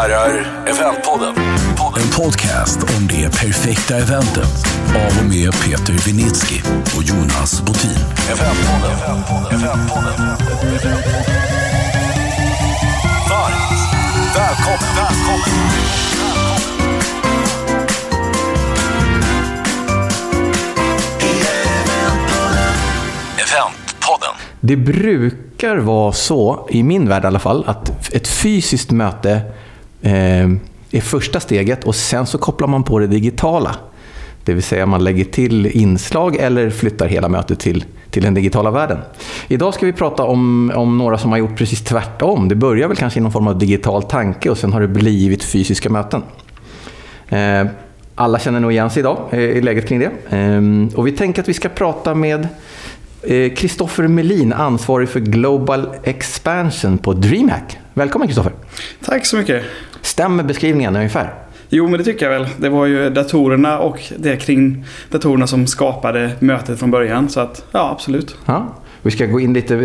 herrar, 0.00 0.64
Eventpodden. 0.66 1.34
En 1.96 2.10
podcast 2.16 2.82
om 2.82 3.06
det 3.08 3.30
perfekta 3.30 3.96
eventet 3.96 4.66
av 4.88 5.22
och 5.22 5.28
med 5.28 5.52
Peter 5.52 5.92
Vinitsky 6.06 6.60
och 6.96 7.02
Jonas 7.02 7.62
Botin. 7.62 7.90
Eventpodden. 8.32 8.96
Eventpodden. 9.04 9.58
Eventpodden. 9.58 10.26
Varmt 13.30 13.72
välkommen. 14.36 14.78
välkommen. 14.96 15.40
Eventpodden. 23.38 24.34
Det 24.60 24.76
brukar 24.76 25.76
vara 25.76 26.12
så, 26.12 26.68
i 26.70 26.82
min 26.82 27.08
värld 27.08 27.24
i 27.24 27.26
alla 27.26 27.38
fall, 27.38 27.64
att 27.66 28.12
ett 28.12 28.28
fysiskt 28.28 28.90
möte 28.90 29.42
Eh, 30.02 30.50
är 30.90 31.00
första 31.00 31.40
steget 31.40 31.84
och 31.84 31.94
sen 31.94 32.26
så 32.26 32.38
kopplar 32.38 32.68
man 32.68 32.82
på 32.82 32.98
det 32.98 33.06
digitala. 33.06 33.76
Det 34.44 34.54
vill 34.54 34.62
säga 34.62 34.86
man 34.86 35.04
lägger 35.04 35.24
till 35.24 35.66
inslag 35.66 36.36
eller 36.36 36.70
flyttar 36.70 37.06
hela 37.06 37.28
mötet 37.28 37.58
till, 37.58 37.84
till 38.10 38.22
den 38.22 38.34
digitala 38.34 38.70
världen. 38.70 38.98
Idag 39.48 39.74
ska 39.74 39.86
vi 39.86 39.92
prata 39.92 40.22
om, 40.22 40.72
om 40.74 40.98
några 40.98 41.18
som 41.18 41.30
har 41.30 41.38
gjort 41.38 41.56
precis 41.56 41.84
tvärtom. 41.84 42.48
Det 42.48 42.54
börjar 42.54 42.88
väl 42.88 42.96
kanske 42.96 43.20
i 43.20 43.22
någon 43.22 43.32
form 43.32 43.46
av 43.46 43.58
digital 43.58 44.02
tanke 44.02 44.50
och 44.50 44.58
sen 44.58 44.72
har 44.72 44.80
det 44.80 44.88
blivit 44.88 45.44
fysiska 45.44 45.90
möten. 45.90 46.22
Eh, 47.28 47.66
alla 48.14 48.38
känner 48.38 48.60
nog 48.60 48.72
igen 48.72 48.90
sig 48.90 49.00
idag 49.00 49.18
eh, 49.30 49.40
i 49.40 49.60
läget 49.60 49.88
kring 49.88 49.98
det. 49.98 50.36
Eh, 50.36 50.98
och 50.98 51.06
vi 51.06 51.12
tänker 51.12 51.42
att 51.42 51.48
vi 51.48 51.54
ska 51.54 51.68
prata 51.68 52.14
med 52.14 52.48
Kristoffer 53.56 54.08
Melin, 54.08 54.52
ansvarig 54.52 55.08
för 55.08 55.20
Global 55.20 55.88
Expansion 56.02 56.98
på 56.98 57.12
DreamHack. 57.12 57.78
Välkommen 57.94 58.28
Kristoffer! 58.28 58.52
Tack 59.04 59.26
så 59.26 59.36
mycket! 59.36 59.64
Stämmer 60.02 60.42
beskrivningen 60.42 60.96
ungefär? 60.96 61.34
Jo, 61.68 61.88
men 61.88 61.98
det 61.98 62.04
tycker 62.04 62.30
jag 62.30 62.40
väl. 62.40 62.48
Det 62.58 62.68
var 62.68 62.86
ju 62.86 63.10
datorerna 63.10 63.78
och 63.78 64.02
det 64.18 64.36
kring 64.36 64.84
datorerna 65.10 65.46
som 65.46 65.66
skapade 65.66 66.30
mötet 66.38 66.78
från 66.78 66.90
början. 66.90 67.28
Så 67.28 67.40
att, 67.40 67.64
ja, 67.72 67.90
absolut. 67.90 68.36
Ja. 68.46 68.74
Vi 69.02 69.10
ska 69.10 69.26
gå 69.26 69.40
in 69.40 69.52
lite, 69.52 69.76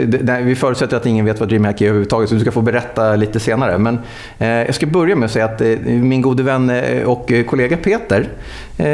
vi 0.41 0.55
förutsätter 0.55 0.97
att 0.97 1.05
ingen 1.05 1.25
vet 1.25 1.39
vad 1.39 1.49
DreamHack 1.49 1.81
är 1.81 1.85
överhuvudtaget, 1.85 2.29
så 2.29 2.35
du 2.35 2.41
ska 2.41 2.51
få 2.51 2.61
berätta 2.61 3.15
lite 3.15 3.39
senare. 3.39 3.77
Men 3.77 3.99
eh, 4.37 4.47
jag 4.47 4.75
ska 4.75 4.85
börja 4.85 5.15
med 5.15 5.25
att 5.25 5.31
säga 5.31 5.45
att 5.45 5.61
eh, 5.61 5.79
min 5.85 6.21
gode 6.21 6.43
vän 6.43 6.69
eh, 6.69 7.03
och 7.03 7.31
kollega 7.47 7.77
Peter 7.77 8.29
eh, 8.77 8.85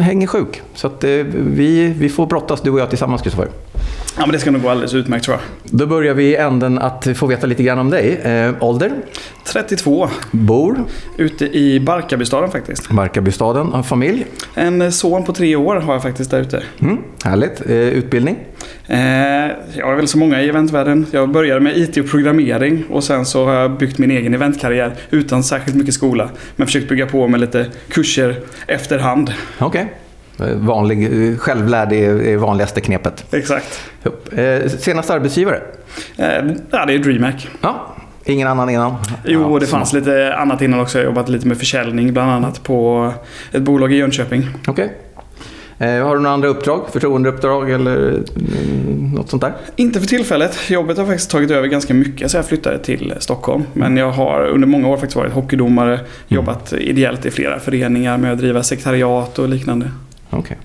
hänger 0.00 0.26
sjuk. 0.26 0.62
Så 0.74 0.86
att, 0.86 1.04
eh, 1.04 1.10
vi, 1.34 1.94
vi 1.98 2.08
får 2.08 2.26
brottas, 2.26 2.60
du 2.60 2.70
och 2.70 2.80
jag 2.80 2.88
tillsammans, 2.88 3.22
Kristoffer. 3.22 3.48
Ja, 4.16 4.26
men 4.26 4.32
det 4.32 4.38
ska 4.38 4.50
nog 4.50 4.62
gå 4.62 4.68
alldeles 4.68 4.94
utmärkt 4.94 5.24
tror 5.24 5.36
jag. 5.36 5.70
Då 5.78 5.86
börjar 5.86 6.14
vi 6.14 6.24
i 6.24 6.36
änden 6.36 6.78
att 6.78 7.08
få 7.14 7.26
veta 7.26 7.46
lite 7.46 7.62
grann 7.62 7.78
om 7.78 7.90
dig. 7.90 8.14
Eh, 8.14 8.54
ålder? 8.60 8.92
32. 9.44 10.08
Bor? 10.30 10.84
Ute 11.16 11.44
i 11.44 11.80
Barkarbystaden 11.80 12.50
faktiskt. 12.50 12.90
Barkarbystaden. 12.90 13.66
Har 13.66 13.82
familj? 13.82 14.26
En 14.54 14.92
son 14.92 15.24
på 15.24 15.32
tre 15.32 15.56
år 15.56 15.76
har 15.76 15.92
jag 15.92 16.02
faktiskt 16.02 16.30
där 16.30 16.40
ute. 16.40 16.62
Mm, 16.80 16.98
härligt. 17.24 17.66
Eh, 17.66 17.76
utbildning? 17.76 18.38
Eh, 18.86 18.98
jag 19.76 19.86
har 19.86 19.96
väl 19.96 20.08
så 20.08 20.18
många 20.18 20.42
i 20.42 20.48
eventvärlden. 20.48 21.06
Jag 21.10 21.30
började 21.30 21.60
med 21.60 21.76
IT 21.76 21.96
och 21.96 22.10
programmering 22.10 22.84
och 22.90 23.04
sen 23.04 23.24
så 23.24 23.44
har 23.44 23.54
jag 23.54 23.78
byggt 23.78 23.98
min 23.98 24.10
egen 24.10 24.34
eventkarriär 24.34 24.94
utan 25.10 25.44
särskilt 25.44 25.76
mycket 25.76 25.94
skola. 25.94 26.30
Men 26.56 26.66
försökt 26.66 26.88
bygga 26.88 27.06
på 27.06 27.28
med 27.28 27.40
lite 27.40 27.66
kurser 27.88 28.40
efterhand. 28.66 29.32
Okej. 29.58 29.66
Okay. 29.66 30.01
Vanlig, 30.54 31.28
eh, 31.30 31.36
självlärd 31.36 31.92
är 31.92 32.36
vanligaste 32.36 32.80
knepet. 32.80 33.24
Exakt. 33.30 33.80
Eh, 34.32 34.68
senaste 34.68 35.14
arbetsgivare? 35.14 35.62
Eh, 36.16 36.26
ja, 36.70 36.86
det 36.86 36.94
är 36.94 36.98
DreamHack. 36.98 37.48
Ja, 37.60 37.96
Ingen 38.24 38.48
annan 38.48 38.70
innan? 38.70 38.94
Jo, 39.24 39.52
ja, 39.52 39.58
det 39.58 39.66
fanns 39.66 39.92
lite 39.92 40.34
annat 40.34 40.62
innan 40.62 40.80
också. 40.80 40.98
Jag 40.98 41.04
har 41.04 41.10
jobbat 41.10 41.28
lite 41.28 41.48
med 41.48 41.58
försäljning 41.58 42.12
bland 42.12 42.30
annat 42.30 42.62
på 42.62 43.12
ett 43.52 43.62
bolag 43.62 43.92
i 43.92 43.96
Jönköping. 43.96 44.48
Okej. 44.66 44.92
Okay. 45.78 45.98
har 45.98 46.16
du 46.16 46.22
några 46.22 46.34
andra 46.34 46.48
uppdrag? 46.48 46.86
Förtroendeuppdrag 46.92 47.70
eller 47.70 48.22
något 49.14 49.30
sånt 49.30 49.42
där? 49.42 49.52
Inte 49.76 50.00
för 50.00 50.06
tillfället. 50.06 50.70
Jobbet 50.70 50.98
har 50.98 51.06
faktiskt 51.06 51.30
tagit 51.30 51.50
över 51.50 51.68
ganska 51.68 51.94
mycket 51.94 52.30
så 52.30 52.36
jag 52.36 52.46
flyttade 52.46 52.78
till 52.78 53.14
Stockholm. 53.18 53.64
Men 53.72 53.96
jag 53.96 54.10
har 54.10 54.46
under 54.46 54.68
många 54.68 54.88
år 54.88 54.96
faktiskt 54.96 55.16
varit 55.16 55.32
hockeydomare, 55.32 55.94
mm. 55.94 56.06
jobbat 56.28 56.72
ideellt 56.72 57.26
i 57.26 57.30
flera 57.30 57.60
föreningar 57.60 58.18
med 58.18 58.32
att 58.32 58.38
driva 58.38 58.62
sekretariat 58.62 59.38
och 59.38 59.48
liknande. 59.48 59.90
Okay. 60.32 60.56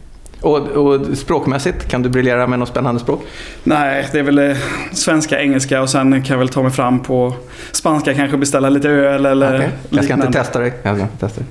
Och, 0.41 0.57
och, 0.57 1.17
språkmässigt, 1.17 1.87
kan 1.87 2.01
du 2.01 2.09
briljera 2.09 2.47
med 2.47 2.59
något 2.59 2.69
spännande 2.69 3.01
språk? 3.01 3.23
Nej, 3.63 4.07
det 4.11 4.19
är 4.19 4.23
väl 4.23 4.37
eh, 4.39 4.57
svenska, 4.91 5.41
engelska 5.41 5.81
och 5.81 5.89
sen 5.89 6.23
kan 6.23 6.33
jag 6.33 6.37
väl 6.37 6.49
ta 6.49 6.61
mig 6.63 6.71
fram 6.71 6.99
på 6.99 7.33
spanska, 7.71 8.13
kanske 8.13 8.37
beställa 8.37 8.69
lite 8.69 8.89
öl 8.89 9.25
eller 9.25 9.55
okay. 9.55 9.69
Jag 9.89 10.03
ska 10.03 10.13
inte 10.13 10.31
testa 10.31 10.59
dig. 10.59 10.73
Jag 10.83 10.95
ska 10.95 11.03
inte 11.03 11.27
testa 11.27 11.41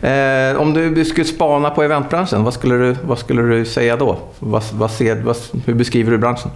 dig. 0.00 0.50
Eh, 0.50 0.60
om 0.60 0.74
du 0.74 1.04
skulle 1.04 1.26
spana 1.26 1.70
på 1.70 1.82
eventbranschen, 1.82 2.44
vad 2.44 2.54
skulle 2.54 2.74
du, 2.74 2.96
vad 3.04 3.18
skulle 3.18 3.42
du 3.42 3.64
säga 3.64 3.96
då? 3.96 4.18
Vad, 4.38 4.62
vad 4.72 4.90
ser, 4.90 5.14
vad, 5.16 5.36
hur 5.66 5.74
beskriver 5.74 6.10
du 6.10 6.18
branschen? 6.18 6.50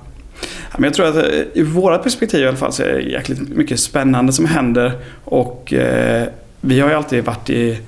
Men 0.72 0.84
jag 0.84 0.94
tror 0.94 1.06
att 1.06 1.16
eh, 1.16 1.22
i 1.54 1.62
våra 1.62 1.98
perspektiv 1.98 2.44
i 2.44 2.48
alla 2.48 2.56
fall 2.56 2.72
så 2.72 2.82
är 2.82 2.92
det 2.92 3.00
jäkligt 3.00 3.48
mycket 3.48 3.80
spännande 3.80 4.32
som 4.32 4.46
händer 4.46 4.92
och 5.24 5.72
eh, 5.72 6.26
vi 6.60 6.80
har 6.80 6.88
ju 6.88 6.94
alltid 6.94 7.24
varit 7.24 7.50
i 7.50 7.78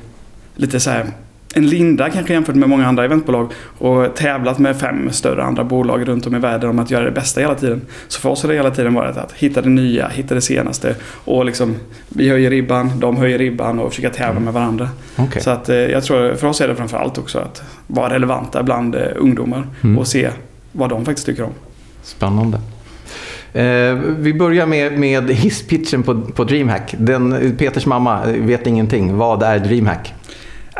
lite 0.54 0.80
så 0.80 0.90
här 0.90 1.06
en 1.54 1.66
linda 1.66 2.10
kanske 2.10 2.32
jämfört 2.32 2.54
med 2.54 2.68
många 2.68 2.86
andra 2.86 3.04
eventbolag 3.04 3.52
och 3.78 4.16
tävlat 4.16 4.58
med 4.58 4.76
fem 4.76 5.12
större 5.12 5.44
andra 5.44 5.64
bolag 5.64 6.08
runt 6.08 6.26
om 6.26 6.34
i 6.34 6.38
världen 6.38 6.70
om 6.70 6.78
att 6.78 6.90
göra 6.90 7.04
det 7.04 7.10
bästa 7.10 7.40
hela 7.40 7.54
tiden. 7.54 7.80
Så 8.08 8.20
för 8.20 8.28
oss 8.28 8.42
har 8.42 8.48
det 8.48 8.54
hela 8.54 8.70
tiden 8.70 8.94
varit 8.94 9.16
att 9.16 9.32
hitta 9.32 9.62
det 9.62 9.68
nya, 9.68 10.08
hitta 10.08 10.34
det 10.34 10.40
senaste 10.40 10.94
och 11.24 11.44
liksom 11.44 11.76
vi 12.08 12.28
höjer 12.28 12.50
ribban, 12.50 13.00
de 13.00 13.16
höjer 13.16 13.38
ribban 13.38 13.78
och 13.78 13.90
försöka 13.90 14.10
tävla 14.10 14.40
med 14.40 14.52
varandra. 14.52 14.88
Okay. 15.18 15.42
Så 15.42 15.50
att 15.50 15.68
eh, 15.68 15.76
jag 15.76 16.04
tror 16.04 16.34
för 16.34 16.46
oss 16.46 16.60
är 16.60 16.68
det 16.68 16.76
framförallt 16.76 17.18
också 17.18 17.38
att 17.38 17.62
vara 17.86 18.14
relevanta 18.14 18.62
bland 18.62 18.94
eh, 18.94 19.02
ungdomar 19.16 19.66
mm. 19.80 19.98
och 19.98 20.06
se 20.06 20.30
vad 20.72 20.90
de 20.90 21.04
faktiskt 21.04 21.26
tycker 21.26 21.42
om. 21.42 21.52
Spännande. 22.02 22.58
Eh, 23.52 23.94
vi 24.18 24.34
börjar 24.34 24.66
med, 24.66 24.98
med 24.98 25.30
hisspitchen 25.30 26.02
på, 26.02 26.20
på 26.20 26.44
DreamHack. 26.44 26.94
Den, 26.98 27.56
Peters 27.58 27.86
mamma 27.86 28.20
vet 28.26 28.66
ingenting. 28.66 29.16
Vad 29.16 29.42
är 29.42 29.58
DreamHack? 29.58 30.14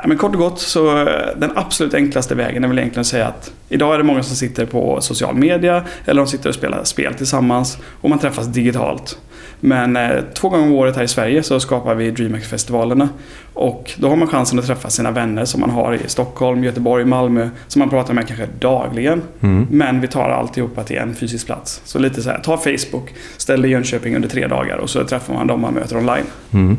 Ja, 0.02 0.08
men 0.08 0.18
kort 0.18 0.34
och 0.34 0.40
gott 0.40 0.60
så 0.60 0.98
eh, 0.98 1.26
den 1.36 1.50
absolut 1.54 1.94
enklaste 1.94 2.34
vägen 2.34 2.64
är 2.64 2.68
väl 2.68 2.78
egentligen 2.78 3.00
att 3.00 3.06
säga 3.06 3.26
att 3.26 3.52
idag 3.68 3.94
är 3.94 3.98
det 3.98 4.04
många 4.04 4.22
som 4.22 4.36
sitter 4.36 4.66
på 4.66 5.00
social 5.00 5.34
media 5.34 5.84
eller 6.04 6.22
de 6.22 6.28
sitter 6.28 6.48
och 6.48 6.54
spelar 6.54 6.84
spel 6.84 7.14
tillsammans 7.14 7.78
och 8.00 8.10
man 8.10 8.18
träffas 8.18 8.46
digitalt. 8.46 9.18
Men 9.60 9.96
eh, 9.96 10.10
två 10.34 10.48
gånger 10.48 10.66
om 10.66 10.72
året 10.72 10.96
här 10.96 11.02
i 11.02 11.08
Sverige 11.08 11.42
så 11.42 11.60
skapar 11.60 11.94
vi 11.94 12.10
DreamHack-festivalerna. 12.10 13.08
Och 13.54 13.92
då 13.96 14.08
har 14.08 14.16
man 14.16 14.28
chansen 14.28 14.58
att 14.58 14.66
träffa 14.66 14.90
sina 14.90 15.10
vänner 15.10 15.44
som 15.44 15.60
man 15.60 15.70
har 15.70 15.94
i 15.94 15.98
Stockholm, 16.06 16.64
Göteborg, 16.64 17.04
Malmö. 17.04 17.48
Som 17.68 17.78
man 17.80 17.90
pratar 17.90 18.14
med 18.14 18.26
kanske 18.26 18.46
dagligen. 18.58 19.22
Mm. 19.40 19.66
Men 19.70 20.00
vi 20.00 20.08
tar 20.08 20.30
alltihopa 20.30 20.84
till 20.84 20.96
en 20.96 21.14
fysisk 21.14 21.46
plats. 21.46 21.80
Så 21.84 21.98
lite 21.98 22.22
så 22.22 22.30
här, 22.30 22.38
ta 22.38 22.56
Facebook, 22.56 23.14
ställ 23.36 23.62
dig 23.62 23.70
i 23.70 23.72
Jönköping 23.72 24.16
under 24.16 24.28
tre 24.28 24.46
dagar 24.46 24.76
och 24.76 24.90
så 24.90 25.04
träffar 25.04 25.34
man 25.34 25.46
dem 25.46 25.60
man 25.60 25.74
möter 25.74 25.96
online. 25.96 26.26
Mm. 26.50 26.76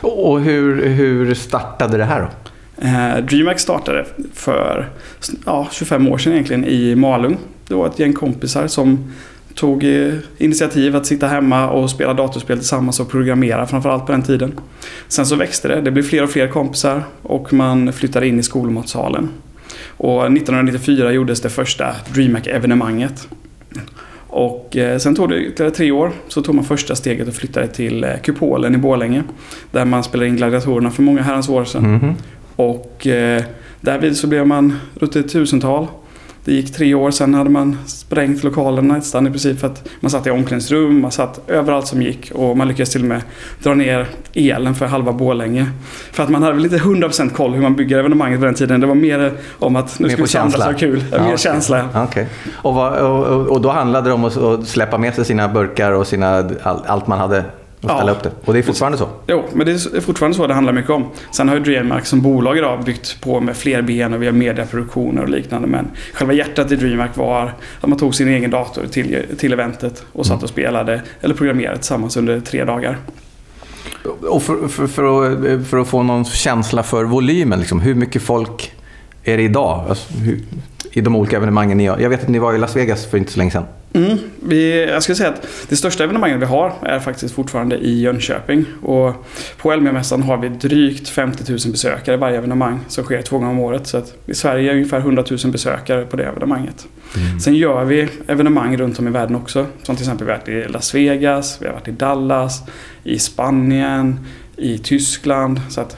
Och 0.00 0.40
hur, 0.40 0.86
hur 0.86 1.34
startade 1.34 1.96
det 1.96 2.04
här 2.04 2.20
då? 2.20 2.28
Eh, 2.82 3.24
DreamHack 3.24 3.58
startade 3.58 4.06
för 4.34 4.88
ja, 5.46 5.68
25 5.72 6.08
år 6.08 6.18
sedan 6.18 6.32
egentligen 6.32 6.64
i 6.64 6.94
Malung. 6.94 7.38
Det 7.68 7.74
var 7.74 7.86
ett 7.86 7.98
gäng 7.98 8.12
kompisar 8.12 8.66
som 8.66 9.12
tog 9.54 9.84
eh, 9.84 10.14
initiativ 10.38 10.96
att 10.96 11.06
sitta 11.06 11.26
hemma 11.26 11.70
och 11.70 11.90
spela 11.90 12.14
datorspel 12.14 12.58
tillsammans 12.58 13.00
och 13.00 13.10
programmera 13.10 13.66
framförallt 13.66 14.06
på 14.06 14.12
den 14.12 14.22
tiden. 14.22 14.60
Sen 15.08 15.26
så 15.26 15.36
växte 15.36 15.68
det. 15.68 15.80
Det 15.80 15.90
blev 15.90 16.02
fler 16.02 16.22
och 16.22 16.30
fler 16.30 16.48
kompisar 16.48 17.02
och 17.22 17.52
man 17.52 17.92
flyttade 17.92 18.28
in 18.28 18.38
i 18.38 18.42
skolmatsalen. 18.42 19.28
Och 19.96 20.24
1994 20.24 21.12
gjordes 21.12 21.40
det 21.40 21.50
första 21.50 21.94
DreamHack-evenemanget. 22.14 23.28
Och 24.34 24.76
eh, 24.76 24.98
sen 24.98 25.14
tog 25.14 25.28
det 25.28 25.40
ytterligare 25.40 25.74
tre 25.74 25.90
år 25.90 26.12
så 26.28 26.42
tog 26.42 26.54
man 26.54 26.64
första 26.64 26.94
steget 26.94 27.28
och 27.28 27.34
flyttade 27.34 27.68
till 27.68 28.04
eh, 28.04 28.10
Kupolen 28.22 28.74
i 28.74 28.78
Borlänge. 28.78 29.22
Där 29.70 29.84
man 29.84 30.04
spelade 30.04 30.28
in 30.28 30.36
gladiatorerna 30.36 30.90
för 30.90 31.02
många 31.02 31.22
herrans 31.22 31.48
år 31.48 31.64
sedan. 31.64 31.84
Mm. 31.84 32.14
Och 32.56 33.06
eh, 33.06 33.42
därvid 33.80 34.16
så 34.16 34.26
blev 34.26 34.46
man 34.46 34.78
runt 34.94 35.16
ett 35.16 35.32
tusental. 35.32 35.86
Det 36.44 36.52
gick 36.52 36.74
tre 36.74 36.94
år, 36.94 37.10
sen 37.10 37.34
hade 37.34 37.50
man 37.50 37.78
sprängt 37.86 38.44
lokalerna 38.44 38.94
nästan 38.94 39.26
i 39.26 39.30
princip 39.30 39.60
för 39.60 39.66
att 39.66 39.88
man 40.00 40.10
satt 40.10 40.26
i 40.26 40.30
omklädningsrum, 40.30 41.00
man 41.00 41.10
satt 41.10 41.40
överallt 41.46 41.86
som 41.86 42.02
gick 42.02 42.32
och 42.34 42.56
man 42.56 42.68
lyckades 42.68 42.90
till 42.90 43.00
och 43.00 43.08
med 43.08 43.22
dra 43.62 43.74
ner 43.74 44.06
elen 44.34 44.74
för 44.74 44.86
halva 44.86 45.12
Borlänge. 45.12 45.66
För 46.12 46.22
att 46.22 46.28
man 46.28 46.42
hade 46.42 46.58
lite 46.58 46.76
100% 46.76 47.30
koll 47.30 47.54
hur 47.54 47.62
man 47.62 47.76
bygger 47.76 47.98
evenemanget 47.98 48.40
på 48.40 48.46
den 48.46 48.54
tiden. 48.54 48.80
Det 48.80 48.86
var 48.86 48.94
mer 48.94 49.32
om 49.58 49.76
att 49.76 50.00
nu 50.00 50.08
ska 50.08 50.22
vi 50.22 50.28
samlas 50.28 50.68
och 50.68 50.78
kul. 50.78 51.04
Ja, 51.12 51.18
mer 51.18 51.24
okay. 51.24 51.38
känsla. 51.38 52.04
Okay. 52.08 52.24
Och, 52.54 52.74
vad, 52.74 52.98
och, 52.98 53.46
och, 53.46 53.60
då 53.60 53.70
handlade 53.70 54.08
det 54.08 54.14
om 54.14 54.24
att, 54.24 54.66
släppa 54.66 54.98
med 54.98 55.14
sig 55.14 55.24
sina 55.24 55.48
burkar 55.48 55.92
och 55.92 56.06
sina, 56.06 56.50
allt 56.62 57.06
man 57.06 57.18
hade 57.18 57.44
och 57.84 57.90
ställa 57.90 58.10
ja. 58.10 58.16
upp 58.16 58.22
det. 58.22 58.30
Och 58.44 58.52
det 58.52 58.58
är 58.58 58.62
fortfarande 58.62 58.98
så? 58.98 59.08
Jo, 59.26 59.44
men 59.52 59.66
det 59.66 59.72
är 59.72 60.00
fortfarande 60.00 60.36
så 60.36 60.46
det 60.46 60.54
handlar 60.54 60.72
mycket 60.72 60.90
om. 60.90 61.06
Sen 61.30 61.48
har 61.48 61.56
ju 61.56 61.62
DreamHack 61.62 62.06
som 62.06 62.20
bolag 62.20 62.58
idag 62.58 62.84
byggt 62.84 63.20
på 63.20 63.40
med 63.40 63.56
fler 63.56 63.82
ben 63.82 64.14
och 64.14 64.22
vi 64.22 64.26
har 64.26 64.32
mediaproduktioner 64.32 65.22
och 65.22 65.28
liknande. 65.28 65.68
Men 65.68 65.90
själva 66.12 66.32
hjärtat 66.32 66.72
i 66.72 66.76
DreamHack 66.76 67.16
var 67.16 67.54
att 67.80 67.88
man 67.88 67.98
tog 67.98 68.14
sin 68.14 68.28
egen 68.28 68.50
dator 68.50 68.86
till, 68.86 69.22
till 69.38 69.52
eventet 69.52 70.04
och 70.12 70.26
satt 70.26 70.34
mm. 70.34 70.44
och 70.44 70.50
spelade 70.50 71.02
eller 71.20 71.34
programmerade 71.34 71.76
tillsammans 71.76 72.16
under 72.16 72.40
tre 72.40 72.64
dagar. 72.64 72.98
Och 74.28 74.42
för, 74.42 74.68
för, 74.68 74.86
för, 74.86 75.24
att, 75.32 75.66
för 75.66 75.78
att 75.78 75.88
få 75.88 76.02
någon 76.02 76.24
känsla 76.24 76.82
för 76.82 77.04
volymen, 77.04 77.58
liksom, 77.58 77.80
hur 77.80 77.94
mycket 77.94 78.22
folk 78.22 78.72
är 79.24 79.36
det 79.36 79.42
idag? 79.42 79.84
Alltså, 79.88 80.14
hur, 80.14 80.40
I 80.96 81.00
de 81.00 81.16
olika 81.16 81.36
evenemangen 81.36 81.78
ni 81.78 81.86
har. 81.86 81.98
Jag 81.98 82.10
vet 82.10 82.22
att 82.22 82.28
ni 82.28 82.38
var 82.38 82.54
i 82.54 82.58
Las 82.58 82.76
Vegas 82.76 83.06
för 83.06 83.18
inte 83.18 83.32
så 83.32 83.38
länge 83.38 83.50
sedan. 83.50 83.64
Mm, 83.92 84.18
vi, 84.42 84.84
jag 84.84 85.02
skulle 85.02 85.16
säga 85.16 85.28
att 85.28 85.46
det 85.68 85.76
största 85.76 86.04
evenemanget 86.04 86.40
vi 86.40 86.44
har 86.44 86.72
är 86.82 87.00
faktiskt 87.00 87.34
fortfarande 87.34 87.76
i 87.76 88.00
Jönköping. 88.00 88.64
Och 88.82 89.26
på 89.56 89.72
Elmia-mässan 89.72 90.22
har 90.22 90.36
vi 90.36 90.48
drygt 90.48 91.08
50 91.08 91.52
000 91.52 91.58
besökare 91.70 92.16
varje 92.16 92.38
evenemang 92.38 92.80
som 92.88 93.04
sker 93.04 93.22
två 93.22 93.38
gånger 93.38 93.50
om 93.50 93.58
året. 93.58 93.86
Så 93.86 93.96
att 93.96 94.14
i 94.26 94.34
Sverige 94.34 94.70
är 94.70 94.74
ungefär 94.74 94.98
100 94.98 95.24
000 95.30 95.52
besökare 95.52 96.04
på 96.04 96.16
det 96.16 96.24
evenemanget. 96.24 96.86
Mm. 97.16 97.40
Sen 97.40 97.54
gör 97.54 97.84
vi 97.84 98.08
evenemang 98.26 98.76
runt 98.76 98.98
om 98.98 99.08
i 99.08 99.10
världen 99.10 99.36
också. 99.36 99.66
Som 99.82 99.96
till 99.96 100.02
exempel 100.02 100.26
vi 100.26 100.32
har 100.32 100.38
varit 100.38 100.48
i 100.48 100.72
Las 100.72 100.94
Vegas, 100.94 101.58
vi 101.60 101.66
har 101.66 101.72
varit 101.72 101.88
i 101.88 101.92
Dallas, 101.92 102.62
i 103.04 103.18
Spanien, 103.18 104.20
i 104.56 104.78
Tyskland. 104.78 105.60
Så 105.68 105.80
att 105.80 105.96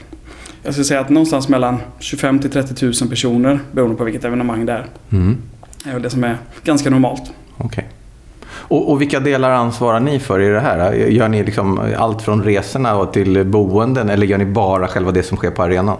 jag 0.67 0.73
skulle 0.73 0.85
säga 0.85 0.99
att 0.99 1.09
någonstans 1.09 1.49
mellan 1.49 1.77
25 1.99 2.39
till 2.39 2.49
30 2.49 2.85
000 2.85 2.93
personer 3.09 3.59
beroende 3.71 3.97
på 3.97 4.03
vilket 4.03 4.25
evenemang 4.25 4.65
det 4.65 4.73
är. 4.73 4.85
Mm. 5.11 5.37
Det 5.83 5.89
är 5.89 5.99
det 5.99 6.09
som 6.09 6.23
är 6.23 6.37
ganska 6.63 6.89
normalt. 6.89 7.31
Okay. 7.57 7.83
Och, 8.49 8.91
och, 8.91 9.01
vilka 9.01 9.19
delar 9.19 9.51
ansvarar 9.51 9.99
ni 9.99 10.19
för 10.19 10.39
i 10.39 10.49
det 10.49 10.59
här? 10.59 10.93
Gör 10.93 11.27
ni 11.27 11.43
liksom 11.43 11.79
allt 11.97 12.21
från 12.21 12.43
resorna 12.43 13.05
till 13.05 13.45
boenden 13.45 14.09
eller 14.09 14.27
gör 14.27 14.37
ni 14.37 14.45
bara 14.45 14.87
själva 14.87 15.11
det 15.11 15.23
som 15.23 15.37
sker 15.37 15.51
på 15.51 15.63
arenan? 15.63 15.97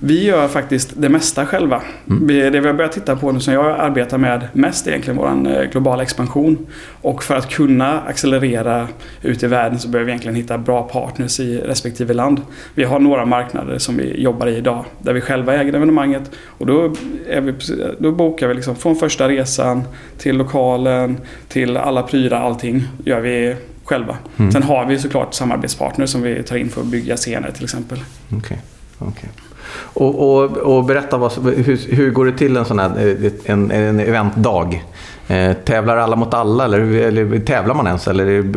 Vi 0.00 0.24
gör 0.24 0.48
faktiskt 0.48 0.92
det 0.96 1.08
mesta 1.08 1.46
själva. 1.46 1.82
Mm. 2.10 2.26
Det 2.26 2.60
vi 2.60 2.66
har 2.66 2.74
börjat 2.74 2.92
titta 2.92 3.16
på 3.16 3.32
nu 3.32 3.40
som 3.40 3.54
jag 3.54 3.80
arbetar 3.80 4.18
med 4.18 4.48
mest 4.52 4.86
är 4.86 4.90
egentligen 4.90 5.16
vår 5.16 5.56
eh, 5.56 5.70
globala 5.70 6.02
expansion. 6.02 6.66
Och 7.02 7.22
för 7.22 7.36
att 7.36 7.50
kunna 7.50 8.00
accelerera 8.00 8.88
ut 9.22 9.42
i 9.42 9.46
världen 9.46 9.78
så 9.78 9.88
behöver 9.88 10.06
vi 10.06 10.10
egentligen 10.10 10.36
hitta 10.36 10.58
bra 10.58 10.82
partners 10.82 11.40
i 11.40 11.58
respektive 11.58 12.14
land. 12.14 12.42
Vi 12.74 12.84
har 12.84 12.98
några 12.98 13.24
marknader 13.24 13.78
som 13.78 13.96
vi 13.96 14.22
jobbar 14.22 14.46
i 14.46 14.56
idag 14.56 14.84
där 14.98 15.12
vi 15.12 15.20
själva 15.20 15.54
äger 15.54 15.74
evenemanget. 15.74 16.30
Och 16.44 16.66
då, 16.66 16.94
vi, 17.42 17.54
då 17.98 18.12
bokar 18.12 18.48
vi 18.48 18.54
liksom 18.54 18.76
från 18.76 18.96
första 18.96 19.28
resan 19.28 19.82
till 20.18 20.36
lokalen 20.36 21.20
till 21.48 21.76
alla 21.76 22.02
prylar, 22.02 22.40
allting 22.40 22.84
gör 23.04 23.20
vi 23.20 23.56
själva. 23.84 24.16
Mm. 24.36 24.52
Sen 24.52 24.62
har 24.62 24.86
vi 24.86 24.98
såklart 24.98 25.34
samarbetspartners 25.34 26.10
som 26.10 26.22
vi 26.22 26.42
tar 26.42 26.56
in 26.56 26.68
för 26.68 26.80
att 26.80 26.86
bygga 26.86 27.16
scener 27.16 27.50
till 27.50 27.64
exempel. 27.64 27.98
Okay. 28.30 28.58
Okay. 28.98 29.28
Och, 29.98 30.38
och, 30.38 30.56
och, 30.56 30.84
berätta, 30.84 31.16
vad, 31.16 31.32
hur, 31.32 31.94
hur 31.96 32.10
går 32.10 32.26
det 32.26 32.32
till 32.32 32.56
en 32.56 32.64
sån 32.64 32.78
här 32.78 32.90
en, 33.44 33.70
en 33.70 34.00
eventdag? 34.00 34.82
Eh, 35.28 35.52
tävlar 35.52 35.96
alla 35.96 36.16
mot 36.16 36.34
alla 36.34 36.64
eller, 36.64 36.80
eller 36.80 37.38
tävlar 37.38 37.74
man 37.74 37.86
ens? 37.86 38.08
Eller, 38.08 38.52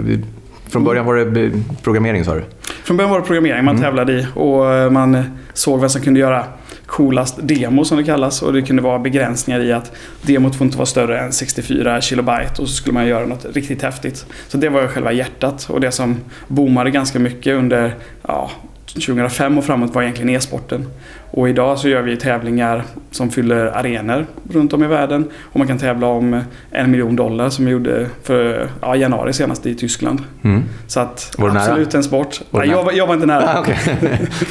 från 0.70 0.84
början 0.84 1.06
var 1.06 1.16
det 1.16 1.52
programmering 1.84 2.26
sa 2.26 2.36
du? 2.36 2.44
Från 2.84 2.98
början 2.98 3.12
var 3.12 3.20
det 3.20 3.26
programmering 3.26 3.66
man 3.66 3.76
mm. 3.76 3.84
tävlade 3.84 4.14
i 4.14 4.28
och 4.36 4.94
man 4.94 5.24
såg 5.54 5.80
vem 5.80 5.90
som 5.90 6.02
kunde 6.02 6.20
göra 6.20 6.44
coolast 6.86 7.40
demo 7.42 7.86
som 7.86 7.98
det 7.98 8.04
kallas. 8.04 8.42
Och 8.42 8.54
det 8.54 8.62
kunde 8.62 8.82
vara 8.82 9.00
begränsningar 9.00 9.60
i 9.60 9.74
att 9.74 9.92
demot 10.22 10.56
får 10.56 10.66
inte 10.66 10.78
vara 10.78 10.86
större 10.86 11.20
än 11.20 11.32
64 11.32 12.02
kilobyte 12.02 12.62
och 12.62 12.68
så 12.68 12.76
skulle 12.76 12.94
man 12.94 13.08
göra 13.08 13.26
något 13.26 13.46
riktigt 13.54 13.82
häftigt. 13.82 14.26
Så 14.48 14.58
det 14.58 14.70
var 14.70 14.88
själva 14.88 15.12
hjärtat 15.12 15.68
och 15.70 15.82
det 15.82 15.92
som 15.92 16.18
boomade 16.48 16.92
ganska 16.92 17.20
mycket 17.20 17.56
under 17.56 17.96
ja, 18.28 18.52
2005 18.94 19.58
och 19.58 19.64
framåt 19.64 19.96
var 19.96 20.02
egentligen 20.02 20.30
e-sporten. 20.30 20.88
Och 21.32 21.50
idag 21.50 21.80
så 21.80 21.90
gör 21.90 22.02
vi 22.02 22.18
tävlingar 22.18 22.84
som 23.12 23.30
fyller 23.30 23.66
arenor 23.66 24.26
runt 24.52 24.74
om 24.74 24.84
i 24.84 24.88
världen. 24.88 25.30
Och 25.42 25.60
man 25.60 25.68
kan 25.68 25.78
tävla 25.78 26.08
om 26.08 26.42
en 26.72 26.92
miljon 26.92 27.16
dollar 27.16 27.50
som 27.50 27.66
vi 27.66 27.72
gjorde 27.72 28.10
för 28.24 28.70
ja, 28.82 28.96
januari 28.96 29.34
senast 29.34 29.66
i 29.66 29.76
Tyskland. 29.76 30.24
Mm. 30.44 30.64
Så 30.88 31.00
att 31.00 31.36
var 31.38 31.50
absolut 31.50 31.88
nära? 31.88 31.98
en 31.98 32.04
sport. 32.04 32.42
Nej, 32.52 32.70
jag, 32.70 32.84
var, 32.84 32.92
jag, 32.92 33.08
var 33.08 33.14
inte 33.14 33.26
nära. 33.26 33.50
Ah, 33.56 33.62
okay. 33.62 33.76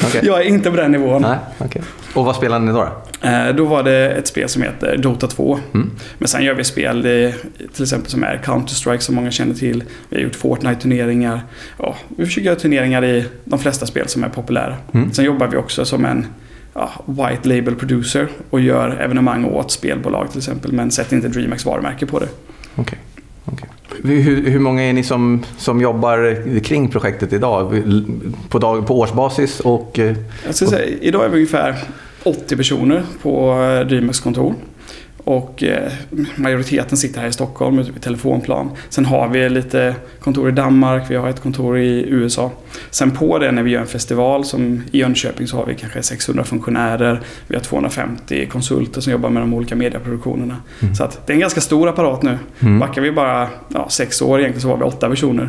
okay. 0.09 0.21
Jag 0.23 0.41
är 0.41 0.44
inte 0.44 0.71
på 0.71 0.77
den 0.77 0.93
nivån. 0.93 1.23
Nej, 1.23 1.38
okay. 1.59 1.82
Och 2.15 2.25
vad 2.25 2.37
spelade 2.37 2.65
ni 2.65 2.73
då? 2.73 2.88
Eh, 3.23 3.49
då 3.55 3.65
var 3.65 3.83
det 3.83 4.11
ett 4.11 4.26
spel 4.26 4.49
som 4.49 4.62
heter 4.62 4.97
Dota 4.97 5.26
2. 5.26 5.59
Mm. 5.75 5.91
Men 6.19 6.29
sen 6.29 6.44
gör 6.44 6.55
vi 6.55 6.65
spel 6.65 7.03
till 7.73 7.83
exempel 7.83 8.11
som 8.11 8.25
är 8.25 8.41
Counter-Strike 8.44 8.99
som 8.99 9.15
många 9.15 9.31
känner 9.31 9.55
till. 9.55 9.85
Vi 10.09 10.17
har 10.17 10.23
gjort 10.23 10.37
Fortnite-turneringar. 10.37 11.41
Ja, 11.79 11.97
vi 12.09 12.25
försöker 12.25 12.47
göra 12.47 12.59
turneringar 12.59 13.05
i 13.05 13.25
de 13.44 13.59
flesta 13.59 13.87
spel 13.87 14.09
som 14.09 14.25
är 14.25 14.29
populära. 14.29 14.76
Mm. 14.93 15.12
Sen 15.12 15.25
jobbar 15.25 15.47
vi 15.47 15.56
också 15.56 15.85
som 15.85 16.05
en 16.05 16.26
ja, 16.81 16.91
white 17.06 17.49
label 17.49 17.75
producer 17.75 18.29
och 18.50 18.61
gör 18.61 18.91
evenemang 19.00 19.44
åt 19.44 19.71
spelbolag 19.71 20.31
till 20.31 20.38
exempel. 20.38 20.73
Men 20.73 20.91
sätter 20.91 21.17
inte 21.17 21.29
DreamHack 21.29 21.65
varumärke 21.65 22.06
på 22.06 22.19
det. 22.19 22.29
Okay. 22.77 22.99
Okay. 23.53 23.69
Hur, 24.03 24.50
hur, 24.50 24.59
många 24.59 24.82
är 24.82 24.93
ni 24.93 25.03
som, 25.03 25.44
som 25.56 25.81
jobbar 25.81 26.61
kring 26.61 26.88
projektet 26.88 27.32
idag? 27.32 27.82
På, 28.49 28.59
dag, 28.59 28.87
på 28.87 28.99
årsbasis? 28.99 29.61
Och, 29.61 30.00
Jag 30.47 30.55
ska 30.55 30.67
säga, 30.67 30.99
idag 31.00 31.25
är 31.25 31.29
vi 31.29 31.37
ungefär 31.37 31.77
80 32.23 32.56
personer 32.56 33.03
på 33.23 33.55
DreamHacks 33.88 34.21
kontor. 34.21 34.55
Och 35.25 35.62
eh, 35.62 35.93
majoriteten 36.37 36.99
sitter 36.99 37.20
här 37.20 37.28
i 37.28 37.32
Stockholm 37.32 37.78
ute 37.78 37.93
på 37.93 37.99
telefonplan. 37.99 38.70
Sen 38.88 39.05
har 39.05 39.28
vi 39.28 39.49
lite 39.49 39.94
kontor 40.20 40.49
i 40.49 40.52
Danmark, 40.52 41.11
vi 41.11 41.17
har 41.17 41.28
ett 41.28 41.40
kontor 41.40 41.78
i 41.78 42.05
USA. 42.08 42.50
Sen 42.90 43.11
på 43.11 43.38
det 43.38 43.52
när 43.52 43.62
vi 43.62 43.70
gör 43.70 43.81
en 43.81 43.87
festival 43.87 44.44
som 44.44 44.82
i 44.93 44.99
Jönköping 44.99 45.46
så 45.46 45.56
har 45.56 45.67
vi 45.67 45.75
kanske 45.75 46.02
600 46.02 46.44
funktionärer. 46.44 47.20
Vi 47.46 47.56
har 47.56 47.62
250 47.62 48.46
konsulter 48.46 49.00
som 49.00 49.12
jobbar 49.12 49.31
med 49.31 49.43
de 49.43 49.55
olika 49.55 49.76
medieproduktionerna. 49.76 50.56
Mm. 50.81 50.94
Så 50.94 51.05
att 51.05 51.26
det 51.26 51.32
är 51.32 51.34
en 51.34 51.40
ganska 51.40 51.61
stor 51.61 51.88
apparat 51.88 52.23
nu. 52.23 52.38
Mm. 52.61 52.78
Backar 52.78 53.02
vi 53.02 53.12
bara 53.12 53.49
ja, 53.69 53.88
sex 53.88 54.23
år 54.23 54.40
egentligen 54.40 54.62
så 54.62 54.69
var 54.69 54.76
vi 54.76 54.84
åtta 54.84 55.08
personer. 55.08 55.49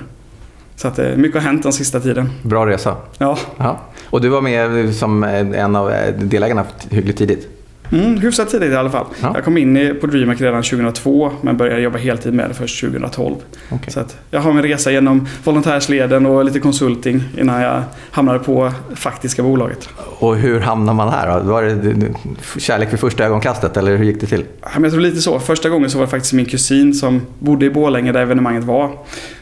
Så 0.76 0.88
att 0.88 1.00
eh, 1.00 1.16
mycket 1.16 1.42
har 1.42 1.50
hänt 1.50 1.64
den 1.64 1.74
sista 1.74 2.00
tiden. 2.00 2.30
Bra 2.44 2.68
resa. 2.68 2.96
Ja. 3.18 3.38
ja. 3.58 3.80
Och 4.10 4.22
du 4.22 4.30
var 4.30 4.42
med 4.42 4.96
som 4.96 5.24
en 5.24 5.76
av 5.76 5.94
delägarna 6.18 6.66
hyggligt 6.90 7.18
tidigt? 7.18 7.61
Mm, 7.92 8.18
hyfsat 8.18 8.50
tidigt 8.50 8.72
i 8.72 8.76
alla 8.76 8.90
fall. 8.90 9.06
Ja. 9.22 9.32
Jag 9.36 9.44
kom 9.46 9.58
in 9.58 9.98
på 10.02 10.08
DreamHack 10.08 10.42
redan 10.42 10.64
2002 10.64 11.32
men 11.42 11.58
började 11.58 11.82
jobba 11.82 11.98
heltid 11.98 12.34
med 12.34 12.50
det 12.50 12.54
först 12.54 12.82
2012. 12.82 13.36
Okay. 13.72 13.94
Så 13.94 14.04
jag 14.32 14.40
har 14.40 14.54
min 14.54 14.64
resa 14.64 14.92
genom 14.92 15.28
volontärsleden 15.44 16.26
och 16.26 16.46
lite 16.46 16.60
konsulting 16.60 17.24
innan 17.38 17.62
jag 17.62 17.84
hamnade 18.12 18.40
på 18.40 18.72
faktiska 18.96 19.44
bolaget. 19.44 19.90
Och 20.20 20.38
hur 20.38 20.60
hamnade 20.60 20.96
man 20.96 21.10
här 21.10 21.40
då? 21.40 21.52
Var 21.52 21.64
det 21.64 22.14
kärlek 22.60 22.94
vid 22.94 23.00
första 23.00 23.26
ögonkastet 23.26 23.78
eller 23.78 23.98
hur 23.98 24.06
gick 24.06 24.22
det 24.22 24.28
till? 24.28 24.44
Jag 24.82 24.92
tror 24.92 25.02
lite 25.02 25.22
så. 25.22 25.40
Första 25.40 25.70
gången 25.70 25.90
så 25.90 25.98
var 25.98 26.06
det 26.06 26.12
faktiskt 26.12 26.34
min 26.34 26.46
kusin 26.46 26.94
som 26.94 27.22
bodde 27.40 27.66
i 27.66 27.70
Borlänge 27.70 28.12
där 28.12 28.22
evenemanget 28.22 28.64
var. 28.64 28.92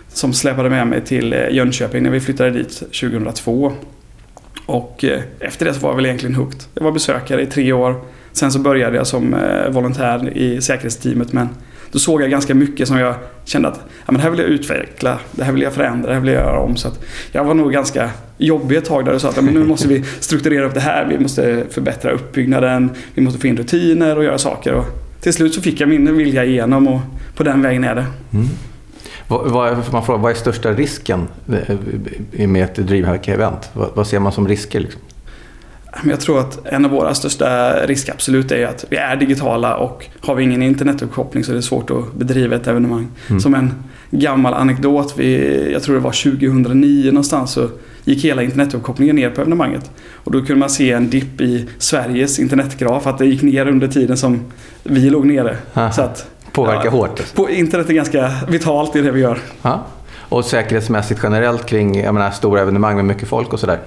Som 0.08 0.34
släpade 0.34 0.70
med 0.70 0.88
mig 0.88 1.02
till 1.02 1.34
eh, 1.34 1.50
Jönköping 1.52 2.04
när 2.04 2.10
vi 2.10 2.20
flyttade 2.20 2.50
dit 2.50 2.80
2002. 2.80 3.72
Och 4.66 5.04
eh, 5.04 5.22
efter 5.40 5.66
det 5.66 5.74
så 5.74 5.80
var 5.80 5.90
jag 5.90 5.96
väl 5.96 6.06
egentligen 6.06 6.36
hooked. 6.36 6.62
Jag 6.74 6.84
var 6.84 6.92
besökare 6.92 7.42
i 7.42 7.46
tre 7.46 7.74
år 7.74 8.02
Sen 8.32 8.52
så 8.52 8.60
började 8.60 8.98
jag 8.98 9.08
som 9.08 9.34
eh, 9.34 9.70
volontär 9.70 10.38
i 10.38 10.62
säkerhetsteamet 10.62 11.34
men 11.34 11.50
då 11.92 12.00
såg 12.00 12.22
jag 12.22 12.30
ganska 12.30 12.56
mycket 12.56 12.88
som 12.88 12.98
jag 12.98 13.16
kände 13.46 13.68
att 13.68 13.80
ja, 13.86 14.12
men 14.12 14.16
det 14.16 14.22
här 14.22 14.30
vill 14.30 14.40
jag 14.40 14.50
utveckla, 14.50 15.20
det 15.32 15.44
här 15.44 15.52
vill 15.52 15.62
jag 15.62 15.74
förändra, 15.74 16.08
det 16.08 16.14
här 16.14 16.22
vill 16.22 16.34
jag 16.34 16.44
göra 16.44 16.60
om. 16.60 16.76
Så 16.76 16.88
att 16.88 17.00
jag 17.32 17.44
var 17.44 17.54
nog 17.54 17.72
ganska 17.72 18.10
jobbig 18.38 18.78
ett 18.78 18.86
tag 18.86 19.06
där 19.06 19.14
och 19.14 19.22
sa 19.22 19.30
att 19.30 19.44
men 19.44 19.54
nu 19.54 19.64
måste 19.64 19.88
vi 19.88 20.04
strukturera 20.20 20.66
upp 20.66 20.74
det 20.74 20.80
här, 20.80 21.06
vi 21.06 21.20
måste 21.20 21.64
förbättra 21.70 22.12
uppbyggnaden, 22.12 22.90
vi 23.14 23.22
måste 23.22 23.40
få 23.40 23.48
in 23.48 23.58
rutiner 23.58 24.18
och 24.18 24.24
göra 24.24 24.38
saker. 24.38 24.74
Och 24.74 24.86
till 25.22 25.34
slut 25.34 25.54
så 25.54 25.62
fick 25.62 25.82
jag 25.82 25.90
min 25.90 26.18
vilja 26.18 26.46
igenom 26.46 26.88
och 26.88 27.02
på 27.36 27.44
den 27.44 27.62
vägen 27.62 27.84
är 27.84 27.96
det. 27.96 28.06
Mm. 28.34 28.48
Vad, 29.28 29.52
vad, 29.52 29.94
man 29.94 30.06
frågar, 30.06 30.22
vad 30.22 30.32
är 30.32 30.36
största 30.36 30.74
risken 30.74 31.28
eh, 32.34 32.48
med 32.48 32.64
ett 32.64 32.78
DreamHack-event? 32.78 33.70
Vad, 33.74 33.90
vad 33.94 34.08
ser 34.08 34.20
man 34.20 34.32
som 34.32 34.48
risker? 34.48 34.80
Liksom? 34.80 35.02
Jag 36.04 36.20
tror 36.20 36.40
att 36.40 36.66
en 36.66 36.86
av 36.86 36.92
våra 36.92 37.14
största 37.14 37.74
risker 37.86 38.14
absolut 38.14 38.52
är 38.52 38.68
att 38.68 38.86
vi 38.90 38.98
är 38.98 39.16
digitala 39.16 39.78
och 39.78 40.06
har 40.20 40.36
vi 40.36 40.44
ingen 40.44 40.64
internetuppkoppling 40.64 41.44
så 41.44 41.52
är 41.52 41.56
det 41.56 41.62
svårt 41.62 41.90
att 41.90 42.14
bedriva 42.14 42.56
ett 42.56 42.68
evenemang. 42.68 43.08
Mm. 43.28 43.40
Som 43.40 43.56
en 43.56 43.74
gammal 44.12 44.54
anekdot, 44.54 45.14
vi, 45.18 45.72
jag 45.74 45.84
tror 45.84 45.96
det 45.96 46.02
var 46.02 46.40
2009 46.40 47.12
någonstans 47.12 47.52
så 47.52 47.70
gick 48.04 48.26
hela 48.26 48.44
internetuppkopplingen 48.44 49.16
ner 49.16 49.30
på 49.30 49.42
evenemanget. 49.42 49.92
Och 50.14 50.32
då 50.32 50.40
kunde 50.40 50.56
man 50.56 50.70
se 50.70 50.92
en 50.92 51.10
dipp 51.10 51.42
i 51.42 51.68
Sveriges 51.78 52.40
internetgraf, 52.40 53.08
att 53.08 53.18
det 53.18 53.26
gick 53.26 53.42
ner 53.42 53.68
under 53.68 53.88
tiden 53.88 54.18
som 54.18 54.40
vi 54.84 55.10
låg 55.10 55.26
nere. 55.26 55.58
Så 55.74 56.02
att, 56.02 56.28
Påverkar 56.52 56.86
ja, 56.86 56.92
hårt. 56.92 57.36
På, 57.36 57.50
internet 57.50 57.90
är 57.90 57.94
ganska 57.94 58.32
vitalt 58.48 58.96
i 58.96 59.02
det 59.02 59.12
vi 59.12 59.20
gör. 59.20 59.40
Ha? 59.62 59.86
Och 60.30 60.46
säkerhetsmässigt 60.46 61.20
generellt 61.24 61.66
kring 61.66 62.00
jag 62.00 62.14
menar, 62.14 62.32
stora 62.32 62.62
evenemang 62.62 62.96
med 62.96 63.06
mycket 63.06 63.28
folk 63.28 63.54
och 63.54 63.60
sådär? 63.60 63.80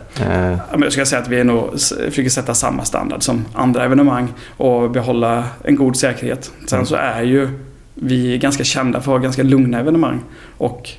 Jag 0.81 0.93
skulle 0.93 1.07
säga 1.07 1.23
att 1.23 1.29
vi 1.29 1.45
nog 1.45 1.71
försöker 1.81 2.31
sätta 2.31 2.55
samma 2.55 2.85
standard 2.85 3.23
som 3.23 3.45
andra 3.55 3.85
evenemang 3.85 4.33
och 4.57 4.91
behålla 4.91 5.45
en 5.65 5.77
god 5.77 5.97
säkerhet. 5.97 6.53
Sen 6.67 6.77
mm. 6.77 6.87
så 6.87 6.95
är 6.95 7.23
ju 7.23 7.49
vi 7.95 8.39
ganska 8.39 8.65
kända 8.65 9.01
för 9.01 9.13
att 9.13 9.19
ha 9.19 9.23
ganska 9.23 9.43
lugna 9.43 9.81
evenemang. 9.81 10.21
Och 10.59 10.91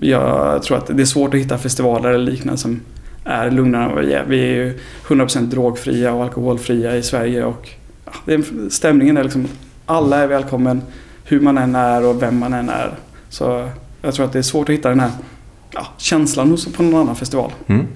jag 0.00 0.62
tror 0.62 0.76
att 0.76 0.86
det 0.86 1.02
är 1.02 1.06
svårt 1.06 1.34
att 1.34 1.40
hitta 1.40 1.58
festivaler 1.58 2.08
eller 2.08 2.30
liknande 2.30 2.58
som 2.58 2.80
är 3.24 3.50
lugnare 3.50 3.84
än 3.84 3.94
vad 3.94 4.04
vi 4.04 4.12
är. 4.12 4.24
Vi 4.28 4.40
är 4.40 4.54
ju 4.54 4.78
100% 5.06 5.46
drogfria 5.46 6.12
och 6.12 6.22
alkoholfria 6.22 6.96
i 6.96 7.02
Sverige 7.02 7.44
och 7.44 7.68
ja, 8.04 8.38
stämningen 8.70 9.16
är 9.16 9.24
liksom 9.24 9.48
alla 9.86 10.16
är 10.16 10.26
välkommen 10.26 10.82
hur 11.24 11.40
man 11.40 11.58
än 11.58 11.74
är 11.74 12.04
och 12.04 12.22
vem 12.22 12.38
man 12.38 12.54
än 12.54 12.68
är. 12.68 12.90
Så 13.28 13.68
jag 14.02 14.14
tror 14.14 14.26
att 14.26 14.32
det 14.32 14.38
är 14.38 14.42
svårt 14.42 14.68
att 14.68 14.74
hitta 14.74 14.88
den 14.88 15.00
här 15.00 15.10
ja, 15.70 15.86
känslan 15.96 16.50
hos, 16.50 16.72
på 16.72 16.82
någon 16.82 17.00
annan 17.00 17.16
festival. 17.16 17.52
Mm. 17.66 17.86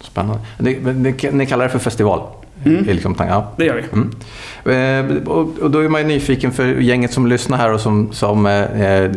Spännande. 0.00 0.40
Ni, 0.58 0.78
ni, 0.94 1.14
ni 1.32 1.46
kallar 1.46 1.64
det 1.64 1.70
för 1.70 1.78
festival? 1.78 2.20
Mm. 2.64 2.84
Liksom, 2.84 3.14
ja. 3.18 3.52
Det 3.56 3.64
gör 3.64 3.74
vi. 3.74 3.82
Mm. 3.92 5.16
Eh, 5.16 5.28
och, 5.28 5.58
och 5.58 5.70
då 5.70 5.78
är 5.78 5.88
man 5.88 6.00
ju 6.00 6.06
nyfiken 6.06 6.52
för 6.52 6.66
gänget 6.66 7.12
som 7.12 7.26
lyssnar 7.26 7.58
här 7.58 7.72
och 7.72 7.80
som... 7.80 8.12
som 8.12 8.46
eh, 8.46 8.82
eh, 8.82 9.10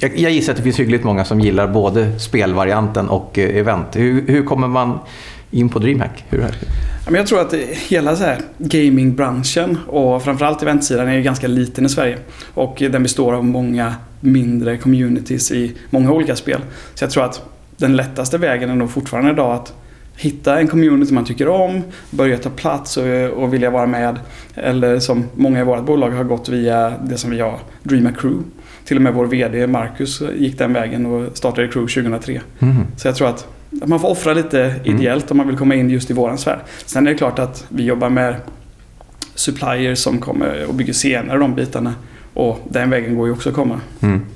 jag, 0.00 0.18
jag 0.18 0.32
gissar 0.32 0.52
att 0.52 0.56
det 0.56 0.62
finns 0.62 0.80
hyggligt 0.80 1.04
många 1.04 1.24
som 1.24 1.40
gillar 1.40 1.68
både 1.68 2.18
spelvarianten 2.18 3.08
och 3.08 3.38
eh, 3.38 3.56
event. 3.56 3.96
Hur, 3.96 4.26
hur 4.26 4.44
kommer 4.44 4.68
man 4.68 4.98
in 5.50 5.68
på 5.68 5.78
DreamHack? 5.78 6.24
Hur 6.28 6.40
är 6.40 6.56
det? 7.10 7.16
Jag 7.16 7.26
tror 7.26 7.40
att 7.40 7.54
hela 7.88 8.16
så 8.16 8.32
gamingbranschen 8.58 9.78
och 9.86 10.22
framförallt 10.22 10.62
eventsidan 10.62 11.08
är 11.08 11.14
ju 11.14 11.22
ganska 11.22 11.46
liten 11.46 11.86
i 11.86 11.88
Sverige. 11.88 12.18
Och 12.54 12.82
den 12.90 13.02
består 13.02 13.32
av 13.32 13.44
många 13.44 13.94
mindre 14.20 14.76
communities 14.76 15.52
i 15.52 15.72
många 15.90 16.12
olika 16.12 16.36
spel. 16.36 16.60
Så 16.94 17.04
jag 17.04 17.10
tror 17.10 17.24
att 17.24 17.42
den 17.76 17.96
lättaste 17.96 18.38
vägen 18.38 18.70
är 18.70 18.74
nog 18.74 18.90
fortfarande 18.90 19.30
idag 19.30 19.54
att 19.54 19.74
hitta 20.16 20.60
en 20.60 20.68
community 20.68 21.14
man 21.14 21.24
tycker 21.24 21.48
om, 21.48 21.82
börja 22.10 22.38
ta 22.38 22.50
plats 22.50 22.96
och, 22.96 23.06
och 23.30 23.54
vilja 23.54 23.70
vara 23.70 23.86
med. 23.86 24.18
Eller 24.54 24.98
som 24.98 25.24
många 25.34 25.60
i 25.60 25.64
vårt 25.64 25.86
bolag 25.86 26.10
har 26.10 26.24
gått 26.24 26.48
via 26.48 26.92
det 27.02 27.16
som 27.16 27.30
vi 27.30 27.40
har, 27.40 27.58
Dreama 27.82 28.12
Crew. 28.12 28.44
Till 28.84 28.96
och 28.96 29.02
med 29.02 29.14
vår 29.14 29.26
VD 29.26 29.66
Marcus 29.66 30.22
gick 30.36 30.58
den 30.58 30.72
vägen 30.72 31.06
och 31.06 31.36
startade 31.36 31.68
Crew 31.68 32.02
2003. 32.02 32.40
Mm. 32.58 32.86
Så 32.96 33.08
jag 33.08 33.16
tror 33.16 33.28
att 33.28 33.46
man 33.70 34.00
får 34.00 34.08
offra 34.08 34.34
lite 34.34 34.74
ideellt 34.84 35.30
om 35.30 35.36
man 35.36 35.46
vill 35.46 35.58
komma 35.58 35.74
in 35.74 35.90
just 35.90 36.10
i 36.10 36.12
våran 36.12 36.38
sfär. 36.38 36.62
Sen 36.86 37.06
är 37.06 37.10
det 37.10 37.16
klart 37.18 37.38
att 37.38 37.64
vi 37.68 37.82
jobbar 37.84 38.08
med 38.08 38.36
suppliers 39.34 39.98
som 39.98 40.18
kommer 40.18 40.66
och 40.68 40.74
bygger 40.74 41.30
och 41.32 41.38
de 41.38 41.54
bitarna. 41.54 41.94
Och 42.34 42.60
den 42.68 42.90
vägen 42.90 43.14
går 43.16 43.26
ju 43.26 43.32
också 43.32 43.48
att 43.48 43.54
komma. 43.54 43.80
Mm. 44.00 44.26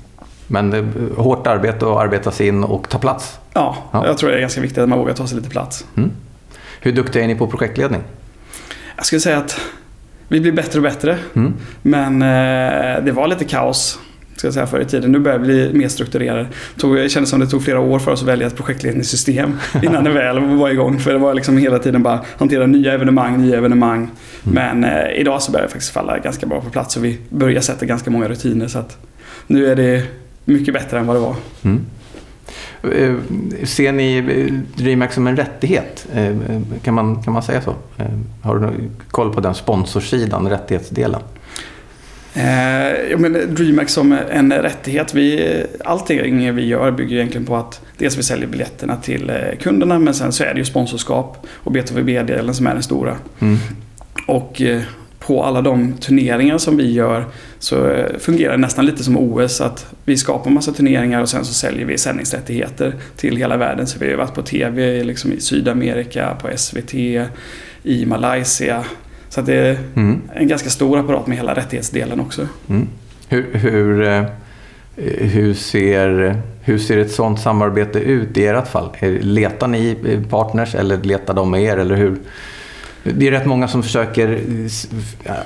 Men 0.47 0.69
det 0.69 0.77
är 0.77 1.15
hårt 1.17 1.47
arbete 1.47 1.85
att 1.85 1.97
arbeta 1.97 2.31
sig 2.31 2.47
in 2.47 2.63
och 2.63 2.89
ta 2.89 2.99
plats. 2.99 3.39
Ja, 3.53 3.77
Ja. 3.91 4.07
jag 4.07 4.17
tror 4.17 4.29
det 4.29 4.35
är 4.35 4.41
ganska 4.41 4.61
viktigt 4.61 4.77
att 4.77 4.89
man 4.89 4.99
vågar 4.99 5.13
ta 5.13 5.27
sig 5.27 5.37
lite 5.37 5.49
plats. 5.49 5.85
Mm. 5.97 6.11
Hur 6.81 6.91
duktiga 6.91 7.23
är 7.23 7.27
ni 7.27 7.35
på 7.35 7.47
projektledning? 7.47 8.01
Jag 8.95 9.05
skulle 9.05 9.19
säga 9.19 9.37
att 9.37 9.59
vi 10.27 10.39
blir 10.41 10.51
bättre 10.51 10.79
och 10.79 10.83
bättre. 10.83 11.17
Mm. 11.33 11.53
Men 11.81 12.21
eh, 12.21 13.03
det 13.03 13.11
var 13.11 13.27
lite 13.27 13.45
kaos 13.45 13.99
ska 14.35 14.47
jag 14.47 14.53
säga, 14.53 14.67
förr 14.67 14.79
i 14.79 14.85
tiden. 14.85 15.11
Nu 15.11 15.19
börjar 15.19 15.37
vi 15.39 15.45
bli 15.45 15.73
mer 15.73 15.87
strukturerade. 15.87 16.47
Tog, 16.77 16.95
det 16.95 17.09
kändes 17.09 17.29
som 17.29 17.39
det 17.39 17.47
tog 17.47 17.63
flera 17.63 17.79
år 17.79 17.99
för 17.99 18.11
oss 18.11 18.21
att 18.21 18.27
välja 18.27 18.47
ett 18.47 18.55
projektledningssystem 18.55 19.53
innan 19.83 20.03
det 20.03 20.09
väl 20.09 20.39
var 20.39 20.69
igång. 20.69 20.99
För 20.99 21.11
det 21.13 21.17
var 21.19 21.33
liksom 21.33 21.57
hela 21.57 21.79
tiden 21.79 22.03
bara 22.03 22.21
hantera 22.37 22.65
nya 22.65 22.93
evenemang, 22.93 23.41
nya 23.41 23.57
evenemang. 23.57 24.09
Men 24.43 24.83
eh, 24.83 25.11
idag 25.15 25.41
så 25.41 25.51
börjar 25.51 25.65
det 25.65 25.71
faktiskt 25.71 25.91
falla 25.93 26.19
ganska 26.19 26.45
bra 26.45 26.61
på 26.61 26.69
plats 26.69 26.97
och 26.97 27.05
vi 27.05 27.17
börjar 27.29 27.61
sätta 27.61 27.85
ganska 27.85 28.11
många 28.11 28.27
rutiner. 28.27 28.67
Så 28.67 28.79
att 28.79 28.97
nu 29.47 29.67
är 29.71 29.75
det 29.75 30.03
mycket 30.45 30.73
bättre 30.73 30.99
än 30.99 31.07
vad 31.07 31.15
det 31.15 31.19
var. 31.19 31.35
Mm. 31.63 31.85
Eh, 32.83 33.15
Ser 33.65 33.91
ni 33.91 34.17
eh, 34.17 34.53
DreamHack 34.83 35.13
som 35.13 35.27
en 35.27 35.35
rättighet? 35.35 36.07
Eh, 36.13 36.35
Kan 36.83 36.93
man, 36.93 37.23
kan 37.23 37.33
man 37.33 37.43
säga 37.43 37.61
så? 37.61 37.75
Har 38.41 38.59
du 38.59 38.69
koll 39.11 39.33
på 39.33 39.41
den 39.41 39.53
sponsorsidan, 39.53 40.49
rättighetsdelen? 40.49 41.21
Eh, 42.35 43.11
ja, 43.11 43.17
men 43.17 43.55
DreamHack 43.55 43.89
som 43.89 44.17
en 44.31 44.53
rättighet. 44.53 45.13
Vi, 45.13 45.63
allting 45.85 46.55
vi 46.55 46.65
gör 46.65 46.91
bygger 46.91 47.15
egentligen 47.15 47.45
på 47.45 47.55
att 47.55 47.81
dels 47.97 48.17
vi 48.17 48.23
säljer 48.23 48.47
biljetterna 48.47 48.95
till 48.95 49.29
eh, 49.29 49.57
kunderna 49.61 49.99
men 49.99 50.13
sen 50.13 50.31
så 50.31 50.43
är 50.43 50.53
det 50.53 50.59
ju 50.59 50.65
sponsorskap 50.65 51.47
och 51.53 51.71
B2B-delen 51.71 52.53
som 52.53 52.67
är 52.67 52.73
den 52.73 52.83
stora. 52.83 53.17
Mm. 53.39 53.57
Och 54.27 54.61
eh, 54.61 54.81
på 55.19 55.43
alla 55.43 55.61
de 55.61 55.93
turneringar 55.93 56.57
som 56.57 56.77
vi 56.77 56.91
gör 56.91 57.25
så 57.59 57.89
eh, 57.89 58.17
fungerar 58.19 58.51
det 58.51 58.57
nästan 58.57 58.85
lite 58.85 59.03
som 59.03 59.17
OS. 59.17 59.61
Att 59.61 59.85
vi 60.05 60.17
skapar 60.17 60.51
massa 60.51 60.71
turneringar 60.71 61.21
och 61.21 61.29
sen 61.29 61.45
så 61.45 61.53
säljer 61.53 61.85
vi 61.85 61.97
sändningsrättigheter 61.97 62.95
till 63.15 63.37
hela 63.37 63.57
världen. 63.57 63.87
Så 63.87 63.99
vi 63.99 64.09
har 64.09 64.17
varit 64.17 64.33
på 64.33 64.41
TV 64.41 65.03
liksom 65.03 65.33
i 65.33 65.39
Sydamerika, 65.39 66.37
på 66.41 66.57
SVT, 66.57 66.93
i 67.83 68.05
Malaysia. 68.05 68.85
Så 69.35 69.41
det 69.41 69.53
är 69.55 69.77
Mm. 69.95 70.21
en 70.35 70.47
ganska 70.47 70.69
stor 70.69 70.99
apparat 70.99 71.27
med 71.27 71.37
hela 71.37 71.55
rättighetsdelen 71.55 72.19
också. 72.19 72.47
Mm. 72.69 72.87
Hur, 73.29 73.45
hur, 73.53 74.03
eh, 74.03 74.23
hur, 75.19 75.53
ser, 75.53 76.35
hur 76.61 76.77
ser 76.77 76.97
ett 76.97 77.11
sådant 77.11 77.39
samarbete 77.39 77.99
ut 77.99 78.37
i 78.37 78.45
ert 78.45 78.67
fall? 78.67 78.89
Letar 79.21 79.67
ni 79.67 79.97
partners 80.29 80.75
eller 80.75 80.97
letar 80.97 81.33
de 81.33 81.51
med 81.51 81.61
er? 81.63 81.77
Eller 81.77 81.95
hur? 81.95 82.17
Det 83.03 83.27
är 83.27 83.31
rätt 83.31 83.45
många 83.45 83.67
som 83.67 83.83
försöker 83.83 84.39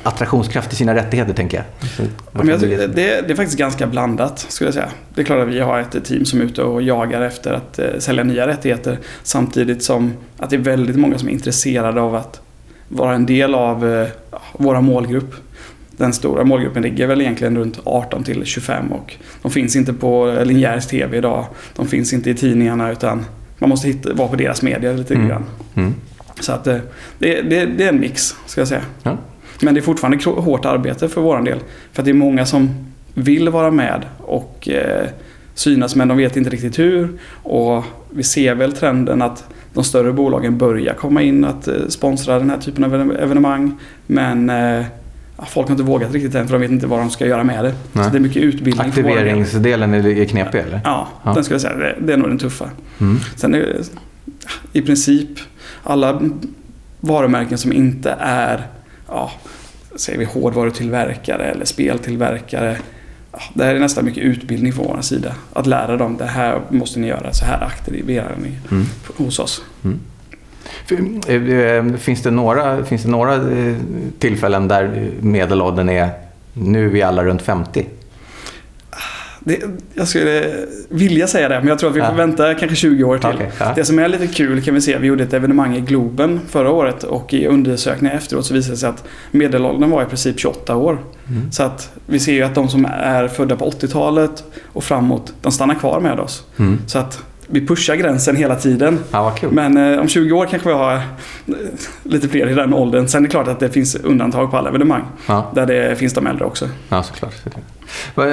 attraktionskraft 0.04 0.74
i 0.74 0.76
sina 0.76 0.96
rättigheter, 0.96 1.34
tänker 1.34 1.58
jag. 1.58 1.90
Så, 1.90 2.04
Ja, 2.04 2.44
men 2.44 2.48
jag, 2.48 2.60
det, 2.60 2.96
det 2.96 3.32
är 3.32 3.36
faktiskt 3.36 3.58
ganska 3.58 3.88
blandat 3.88 4.40
skulle 4.40 4.68
jag 4.68 4.74
säga. 4.74 4.90
Det 5.16 5.22
är 5.22 5.26
klart 5.26 5.40
att 5.48 5.54
vi 5.54 5.60
har 5.60 5.80
ett 5.80 6.06
team 6.06 6.26
som 6.26 6.42
är 6.42 6.46
ute 6.46 6.62
och 6.64 6.82
jagar 6.82 7.22
efter 7.22 7.54
att 7.54 7.80
eh, 7.80 7.86
sälja 8.00 8.24
nya 8.24 8.48
rättigheter. 8.48 8.98
Samtidigt 9.24 9.84
som 9.84 10.14
att 10.38 10.50
det 10.50 10.56
är 10.56 10.60
väldigt 10.60 10.96
många 10.96 11.18
som 11.18 11.28
är 11.30 11.34
intresserade 11.34 12.02
av 12.02 12.16
att 12.16 12.42
vara 12.90 13.16
en 13.16 13.26
del 13.26 13.56
av 13.56 13.88
eh, 13.94 14.08
våra 14.54 14.82
målgrupp. 14.82 15.34
Den 15.92 16.14
stora 16.14 16.44
målgruppen 16.44 16.84
ligger 16.84 17.08
väl 17.08 17.22
egentligen 17.22 17.58
runt 17.58 17.80
18 17.84 18.24
till 18.24 18.46
25 18.46 18.92
och 18.92 19.14
de 19.42 19.52
finns 19.52 19.76
inte 19.76 19.94
på 19.94 20.38
linjär 20.46 20.80
TV 20.80 21.18
idag. 21.18 21.46
De 21.76 21.88
finns 21.88 22.14
inte 22.14 22.30
i 22.30 22.34
tidningarna 22.34 22.92
utan 22.92 23.26
man 23.58 23.70
måste 23.70 23.88
hitta, 23.88 24.14
vara 24.14 24.28
på 24.28 24.36
deras 24.36 24.62
medier 24.62 24.98
lite 24.98 25.14
Mm. 25.14 25.28
grann. 25.28 25.44
Mm. 25.76 25.94
Så 26.40 26.52
att 26.52 26.68
eh, 26.68 26.78
det, 27.20 27.42
det, 27.42 27.66
det 27.66 27.84
är 27.84 27.90
en 27.90 28.00
mix, 28.00 28.36
ska 28.46 28.62
jag 28.62 28.68
säga. 28.68 28.82
Ja. 29.04 29.18
Men 29.62 29.74
det 29.74 29.80
är 29.80 29.82
fortfarande 29.82 30.24
hårt 30.42 30.66
arbete 30.66 31.10
för 31.10 31.22
våran 31.22 31.44
del. 31.44 31.60
För 31.94 32.02
att 32.02 32.06
det 32.06 32.12
är 32.12 32.14
många 32.14 32.46
som 32.46 32.70
vill 33.14 33.50
vara 33.50 33.72
med 33.72 34.06
och 34.18 34.70
eh, 34.70 35.08
synas 35.54 35.96
men 35.96 36.08
de 36.08 36.18
vet 36.18 36.38
inte 36.38 36.50
riktigt 36.50 36.80
hur. 36.80 37.10
Och 37.44 37.84
vi 38.10 38.24
ser 38.24 38.56
väl 38.56 38.72
trenden 38.74 39.22
att 39.22 39.44
de 39.74 39.84
större 39.84 40.14
bolagen 40.14 40.58
börjar 40.58 40.94
komma 40.94 41.22
in 41.22 41.46
att 41.46 41.68
eh, 41.68 41.76
sponsra 41.90 42.40
den 42.40 42.50
här 42.50 42.58
typen 42.58 42.84
av 42.84 42.94
even- 42.96 43.18
evenemang. 43.18 43.78
Men 44.08 44.50
eh, 44.50 44.86
folk 45.48 45.68
har 45.68 45.74
inte 45.74 45.84
vågat 45.84 46.14
riktigt 46.14 46.36
än 46.36 46.48
för 46.48 46.54
de 46.54 46.62
vet 46.62 46.72
inte 46.72 46.88
vad 46.88 47.00
de 47.00 47.10
ska 47.10 47.26
göra 47.26 47.44
med 47.44 47.64
det. 47.66 47.74
Nej. 47.92 48.06
Så 48.06 48.12
det 48.12 48.18
är 48.18 48.20
mycket 48.20 48.44
utbildning. 48.44 48.88
Aktiveringsdelen 48.88 49.94
är 49.94 50.26
knepig, 50.26 50.60
eller? 50.60 50.82
Ja, 50.84 51.08
Ja. 51.24 51.34
den 51.34 51.44
skulle 51.44 51.56
jag 51.56 51.62
säga. 51.62 51.94
Det, 52.00 52.14
är 52.14 52.18
nog 52.18 52.28
den 52.30 52.38
tuffa. 52.38 52.70
Mm. 53.00 53.18
Sen 53.36 53.56
är 53.56 53.82
i 54.74 54.82
princip 54.82 55.30
alla 55.84 56.22
varumärken 57.00 57.58
som 57.58 57.74
inte 57.74 58.16
är, 58.20 58.68
ja, 59.08 59.32
säger 59.96 60.20
vi 60.20 60.26
hårdvarutillverkare 60.26 61.44
eller 61.46 61.66
speltillverkare. 61.66 62.78
Det 63.54 63.64
här 63.64 63.76
är 63.76 63.80
nästan 63.80 64.06
mycket 64.06 64.24
utbildning 64.24 64.74
från 64.74 64.86
vår 64.88 65.02
sida. 65.02 65.34
Att 65.54 65.68
lära 65.68 65.98
dem, 65.98 66.18
det 66.18 66.26
här 66.26 66.62
måste 66.70 67.00
ni 67.00 67.08
göra, 67.08 67.34
så 67.34 67.46
här 67.46 67.64
aktiverar 67.64 68.36
ni 68.44 68.52
Mm. 68.72 68.86
hos 69.18 69.40
oss. 69.40 69.62
F- 70.90 71.28
eh, 71.28 71.36
eh, 71.36 71.94
Finns 71.96 72.22
det 72.24 72.32
några, 72.32 72.84
finns 72.86 73.04
det 73.04 73.10
några 73.10 73.36
eh, 73.36 73.76
tillfällen 74.20 74.68
där 74.68 75.12
medelåldern 75.20 75.90
är 75.90 76.10
nu 76.54 76.86
är 76.86 76.90
vi 76.90 77.02
alla 77.02 77.24
runt 77.24 77.42
50? 77.42 77.86
Det, 79.40 79.60
jag 79.94 80.08
skulle 80.08 80.54
vilja 80.90 81.28
säga 81.28 81.50
det, 81.50 81.60
men 81.60 81.68
jag 81.68 81.80
tror 81.80 81.90
att 81.90 81.96
vi 81.96 82.00
får 82.00 82.10
Ja. 82.10 82.14
vänta 82.16 82.54
kanske 82.54 82.76
20 82.76 83.04
år 83.04 83.18
till. 83.18 83.30
Okej, 83.34 83.52
ja. 83.60 83.74
Det 83.76 83.86
som 83.86 84.00
är 84.00 84.08
lite 84.08 84.28
kul 84.28 84.62
kan 84.62 84.74
vi 84.74 84.82
se, 84.82 84.98
vi 84.98 85.08
gjorde 85.08 85.24
ett 85.24 85.34
evenemang 85.34 85.76
i 85.76 85.82
Globen 85.82 86.40
förra 86.50 86.72
året 86.72 87.04
och 87.04 87.34
i 87.34 87.48
undersökningar 87.48 88.16
efteråt 88.16 88.46
så 88.46 88.54
visade 88.54 88.74
det 88.74 88.78
sig 88.78 88.90
att 88.90 89.04
medelåldern 89.32 89.90
var 89.90 90.02
i 90.04 90.06
princip 90.06 90.40
28 90.40 90.76
år. 90.76 90.98
Mm. 91.30 91.52
Så 91.52 91.64
att 91.64 91.92
vi 92.06 92.20
ser 92.20 92.34
ju 92.34 92.44
att 92.44 92.56
de 92.56 92.70
som 92.70 92.86
är 92.86 93.28
födda 93.28 93.56
på 93.56 93.70
80-talet 93.70 94.44
och 94.66 94.84
framåt, 94.84 95.34
de 95.42 95.52
stannar 95.52 95.76
kvar 95.76 96.00
med 96.00 96.20
oss. 96.20 96.44
Mm. 96.58 96.80
Så 96.88 97.00
att 97.00 97.24
vi 97.52 97.68
pushar 97.68 97.96
gränsen 97.96 98.36
hela 98.36 98.56
tiden. 98.56 99.00
Ja, 99.12 99.30
kul. 99.40 99.52
Men 99.52 99.78
eh, 99.94 100.00
om 100.00 100.08
20 100.08 100.32
år 100.34 100.46
kanske 100.46 100.70
vi 100.70 100.76
har 100.76 100.94
eh, 100.94 101.02
lite 102.04 102.28
fler 102.30 102.50
i 102.50 102.54
den 102.54 102.74
åldern. 102.74 103.08
Sen 103.08 103.24
är 103.24 103.28
det 103.28 103.32
klart 103.32 103.48
att 103.48 103.60
det 103.60 103.70
finns 103.70 103.96
undantag 103.96 104.52
på 104.52 104.58
alla 104.58 104.70
evenemang. 104.70 105.04
Ja. 105.28 105.52
Där 105.56 105.66
det 105.66 105.96
finns 105.96 106.14
de 106.14 106.28
äldre 106.28 106.46
också. 106.46 106.70
Ja, 106.90 107.04
såklart. 107.04 107.34
Eh, 108.18 108.24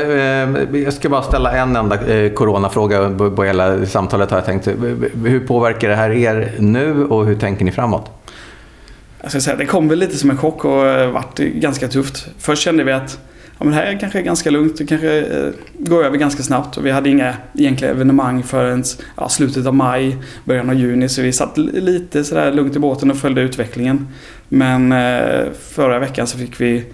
Jag 0.80 0.92
ska 0.92 1.08
bara 1.08 1.22
ställa 1.22 1.52
en 1.52 1.76
enda 1.76 2.06
eh, 2.06 2.32
coronafråga 2.32 3.10
på 3.36 3.44
hela 3.44 3.86
samtalet 3.86 4.30
har 4.30 4.38
jag 4.38 4.44
tänkt. 4.46 4.68
Hur 5.24 5.46
påverkar 5.46 5.88
det 5.88 5.94
här 5.96 6.10
er 6.10 6.52
nu 6.58 7.04
och 7.04 7.26
hur 7.26 7.34
tänker 7.36 7.64
ni 7.64 7.72
framåt? 7.72 8.10
Jag 9.20 9.30
ska 9.30 9.40
säga, 9.40 9.56
det 9.56 9.66
kom 9.66 9.88
väl 9.88 9.98
lite 9.98 10.16
som 10.16 10.30
en 10.30 10.36
chock 10.36 10.64
och 10.64 10.72
vart 11.12 11.38
ganska 11.38 11.88
tufft. 11.88 12.26
Först 12.38 12.62
kände 12.62 12.84
vi 12.84 12.92
att 12.92 13.18
ja, 13.58 13.64
men 13.64 13.68
det 13.68 13.74
här 13.74 13.98
kanske 14.00 14.18
är 14.18 14.22
ganska 14.22 14.50
lugnt. 14.50 14.78
Det 14.78 14.86
kanske 14.86 15.20
eh, 15.20 15.48
går 15.78 16.04
över 16.04 16.16
ganska 16.18 16.42
snabbt. 16.42 16.76
Och 16.76 16.86
vi 16.86 16.90
hade 16.90 17.08
inga 17.10 17.34
egentliga 17.54 17.90
evenemang 17.90 18.42
förrän 18.42 18.84
ja, 19.16 19.28
slutet 19.28 19.66
av 19.66 19.74
maj, 19.74 20.16
början 20.44 20.68
av 20.70 20.74
juni. 20.76 21.08
Så 21.08 21.22
vi 21.22 21.32
satt 21.32 21.58
li- 21.58 21.80
lite 21.80 22.24
sådär 22.24 22.52
lugnt 22.52 22.76
i 22.76 22.78
båten 22.78 23.10
och 23.10 23.16
följde 23.16 23.40
utvecklingen. 23.40 24.08
Men 24.48 24.92
eh, 24.92 25.44
förra 25.60 25.98
veckan 25.98 26.26
så 26.26 26.38
fick 26.38 26.60
vi 26.60 26.84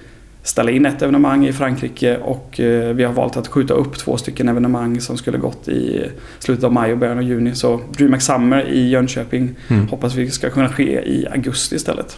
ställa 0.44 0.70
in 0.70 0.86
ett 0.86 1.02
evenemang 1.02 1.46
i 1.46 1.52
Frankrike 1.52 2.16
och 2.16 2.60
eh, 2.60 2.94
vi 2.94 3.04
har 3.04 3.12
valt 3.12 3.36
att 3.36 3.48
skjuta 3.48 3.74
upp 3.74 3.98
två 3.98 4.16
stycken 4.16 4.48
evenemang 4.48 5.00
som 5.00 5.16
skulle 5.16 5.38
gått 5.38 5.68
i 5.68 6.02
slutet 6.38 6.64
av 6.64 6.72
maj 6.72 6.92
och 6.92 6.98
början 6.98 7.18
av 7.18 7.24
juni. 7.24 7.54
Så 7.54 7.80
DreamHack 7.96 8.22
Summer 8.22 8.68
i 8.68 8.88
Jönköping 8.88 9.54
Mm. 9.68 9.88
hoppas 9.88 10.14
vi 10.14 10.30
ska 10.30 10.50
kunna 10.50 10.68
ske 10.68 10.82
i 10.92 11.26
augusti 11.32 11.74
istället. 11.76 12.16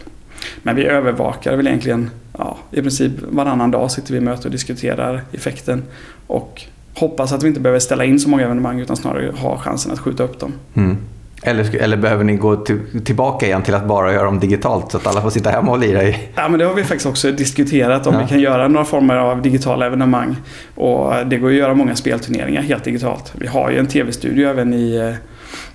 Men 0.63 0.75
vi 0.75 0.85
övervakar 0.85 1.55
väl 1.55 1.67
egentligen, 1.67 2.09
ja, 2.37 2.57
i 2.71 2.81
princip 2.81 3.11
varannan 3.29 3.71
dag 3.71 3.91
sitter 3.91 4.11
vi 4.11 4.17
i 4.17 4.21
möte 4.21 4.47
och 4.47 4.51
diskuterar 4.51 5.21
effekten. 5.31 5.83
Och 6.27 6.61
hoppas 6.93 7.33
att 7.33 7.43
vi 7.43 7.47
inte 7.47 7.59
behöver 7.59 7.79
ställa 7.79 8.05
in 8.05 8.19
så 8.19 8.29
många 8.29 8.43
evenemang 8.43 8.79
utan 8.79 8.95
snarare 8.95 9.31
ha 9.37 9.57
chansen 9.57 9.91
att 9.91 9.99
skjuta 9.99 10.23
upp 10.23 10.39
dem. 10.39 10.53
Mm. 10.73 10.97
Eller, 11.43 11.75
eller 11.75 11.97
behöver 11.97 12.23
ni 12.23 12.35
gå 12.35 12.55
till, 12.55 12.79
tillbaka 13.05 13.45
igen 13.45 13.61
till 13.61 13.73
att 13.73 13.85
bara 13.87 14.13
göra 14.13 14.25
dem 14.25 14.39
digitalt 14.39 14.91
så 14.91 14.97
att 14.97 15.07
alla 15.07 15.21
får 15.21 15.29
sitta 15.29 15.49
hemma 15.49 15.71
och 15.71 15.79
lira 15.79 16.03
i? 16.03 16.17
Ja, 16.35 16.47
men 16.49 16.59
det 16.59 16.65
har 16.65 16.73
vi 16.73 16.83
faktiskt 16.83 17.05
också 17.05 17.31
diskuterat 17.31 18.07
om 18.07 18.13
Ja. 18.13 18.19
vi 18.21 18.27
kan 18.27 18.39
göra 18.39 18.67
några 18.67 18.85
former 18.85 19.15
av 19.15 19.41
digitala 19.41 19.85
evenemang. 19.85 20.35
Och 20.75 21.13
det 21.25 21.37
går 21.37 21.49
att 21.49 21.55
göra 21.55 21.73
många 21.73 21.95
spelturneringar 21.95 22.61
helt 22.61 22.83
digitalt. 22.83 23.33
Vi 23.35 23.47
har 23.47 23.71
ju 23.71 23.79
en 23.79 23.87
tv-studio 23.87 24.49
även 24.49 24.73
i 24.73 24.95
eh, 24.95 25.11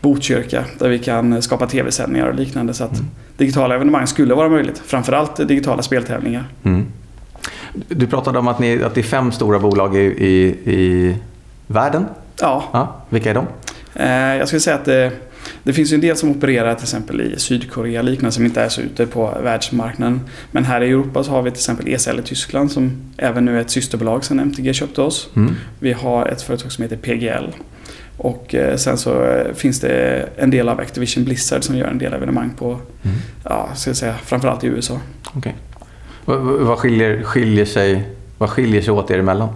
Botkyrka 0.00 0.64
där 0.78 0.88
vi 0.88 0.98
kan 0.98 1.42
skapa 1.42 1.66
tv-sändningar 1.66 2.26
och 2.26 2.34
liknande. 2.34 2.74
Så 2.74 2.84
att 2.84 2.92
Mm. 2.98 3.10
digitala 3.36 3.74
evenemang 3.74 4.06
skulle 4.06 4.34
vara 4.34 4.48
möjligt. 4.48 4.82
Framförallt 4.86 5.36
digitala 5.48 5.82
speltävlingar. 5.82 6.44
Mm. 6.62 6.86
Du 7.88 8.06
pratade 8.06 8.38
om 8.38 8.48
att, 8.48 8.58
ni, 8.58 8.82
att 8.82 8.94
det 8.94 9.00
är 9.00 9.02
fem 9.02 9.32
stora 9.32 9.58
bolag 9.58 9.96
i, 9.96 10.00
i, 10.00 10.46
i 10.74 11.16
världen. 11.66 12.06
Ja, 12.40 12.64
Ja, 12.72 12.96
vilka 13.08 13.30
är 13.30 13.34
de? 13.34 13.46
Eh, 13.94 14.36
jag 14.36 14.48
skulle 14.48 14.60
säga 14.60 14.76
att 14.76 14.84
det, 14.84 15.12
det 15.62 15.72
finns 15.72 15.92
en 15.92 16.00
del 16.00 16.16
som 16.16 16.30
opererar 16.30 16.74
till 16.74 16.84
exempel 16.84 17.20
i 17.20 17.34
Sydkorea 17.38 18.02
liknande 18.02 18.32
som 18.32 18.44
inte 18.44 18.62
är 18.62 18.68
så 18.68 18.80
ute 18.80 19.06
på 19.06 19.34
världsmarknaden. 19.42 20.20
Men 20.52 20.64
här 20.64 20.80
i 20.80 20.88
Europa 20.90 21.24
så 21.24 21.30
har 21.30 21.42
vi 21.42 21.50
till 21.50 21.58
exempel 21.58 21.88
ESL 21.88 22.18
i 22.18 22.22
Tyskland 22.22 22.72
som 22.72 22.92
även 23.16 23.44
nu 23.44 23.56
är 23.56 23.60
ett 23.60 23.70
systerbolag 23.70 24.24
sen 24.24 24.40
MTG 24.40 24.72
köpte 24.74 25.02
oss. 25.02 25.28
Mm. 25.36 25.54
Vi 25.78 25.92
har 25.92 26.26
ett 26.26 26.42
företag 26.42 26.72
som 26.72 26.82
heter 26.82 26.96
PGL. 26.96 27.44
Och 28.22 28.54
eh, 28.54 28.76
sen 28.76 28.98
så 28.98 29.24
eh, 29.24 29.54
finns 29.54 29.80
det 29.80 30.28
en 30.36 30.50
del 30.50 30.68
av 30.68 30.80
Activision 30.80 31.24
Blizzard 31.24 31.64
som 31.64 31.76
gör 31.76 31.86
en 31.86 31.98
del 31.98 32.12
evenemang 32.14 32.50
på, 32.58 32.66
Mm. 33.02 33.16
ja, 33.44 33.68
ska 33.74 33.90
jag 33.90 33.96
säga, 33.96 34.14
framförallt 34.24 34.64
i 34.64 34.66
USA. 34.66 35.00
Okej. 35.36 35.56
Vad, 36.24 36.78
skiljer, 36.78 37.22
skiljer 37.22 37.64
sig, 37.64 38.08
vad 38.38 38.50
skiljer 38.50 38.82
sig 38.82 38.92
åt 38.92 39.10
er 39.10 39.18
emellan? 39.18 39.48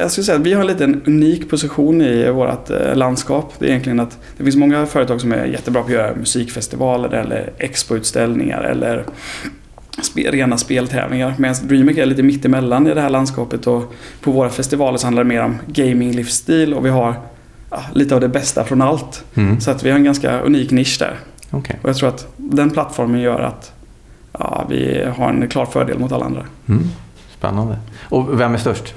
Jag 0.00 0.10
skulle 0.10 0.24
säga 0.24 0.38
att 0.38 0.46
vi 0.46 0.52
har 0.52 0.60
en 0.60 0.66
liten 0.66 1.02
unik 1.06 1.50
position 1.50 2.02
i 2.02 2.30
vårt 2.30 2.70
eh, 2.70 2.94
landskap. 2.96 3.52
Det 3.58 3.64
är 3.66 3.68
egentligen 3.68 4.00
att 4.00 4.18
det 4.36 4.44
finns 4.44 4.56
många 4.56 4.86
företag 4.86 5.20
som 5.20 5.32
är 5.32 5.44
jättebra 5.44 5.82
på 5.82 5.86
att 5.88 5.94
göra 5.94 6.14
musikfestivaler 6.14 7.08
eller 7.14 7.50
expoutställningar 7.58 8.62
eller 8.62 9.04
rena 10.14 10.58
speltävlingar. 10.58 11.34
Medan 11.38 11.56
DreamHack 11.68 11.96
är 11.96 12.06
lite 12.06 12.22
mittemellan 12.22 12.86
i 12.86 12.94
det 12.94 13.00
här 13.00 13.10
landskapet 13.10 13.66
och 13.66 13.94
på 14.20 14.30
våra 14.30 14.50
festivaler 14.50 14.98
så 14.98 15.06
handlar 15.06 15.24
det 15.24 15.28
mer 15.28 15.42
om 15.42 15.58
gaming-livsstil 15.66 16.74
och 16.74 16.84
vi 16.86 16.90
har 16.90 17.14
ja, 17.76 17.82
lite 17.94 18.14
av 18.14 18.20
det 18.20 18.28
bästa 18.28 18.64
från 18.64 18.82
allt. 18.82 19.24
Mm. 19.34 19.60
Så 19.60 19.70
att 19.70 19.82
vi 19.82 19.90
har 19.90 19.98
en 19.98 20.04
ganska 20.04 20.40
unik 20.40 20.70
nisch 20.70 20.96
där. 20.98 21.14
Okej. 21.50 21.78
Och 21.82 21.88
jag 21.88 21.96
tror 21.96 22.08
att 22.08 22.26
den 22.36 22.70
plattformen 22.70 23.20
gör 23.20 23.40
att 23.40 23.72
ja, 24.38 24.64
vi 24.68 25.04
har 25.16 25.28
en 25.28 25.48
klar 25.48 25.66
fördel 25.66 25.98
mot 25.98 26.12
alla 26.12 26.24
andra. 26.24 26.42
Mm. 26.68 26.82
Spännande. 27.38 27.76
Och 28.08 28.40
vem 28.40 28.54
är 28.54 28.58
störst? 28.58 28.94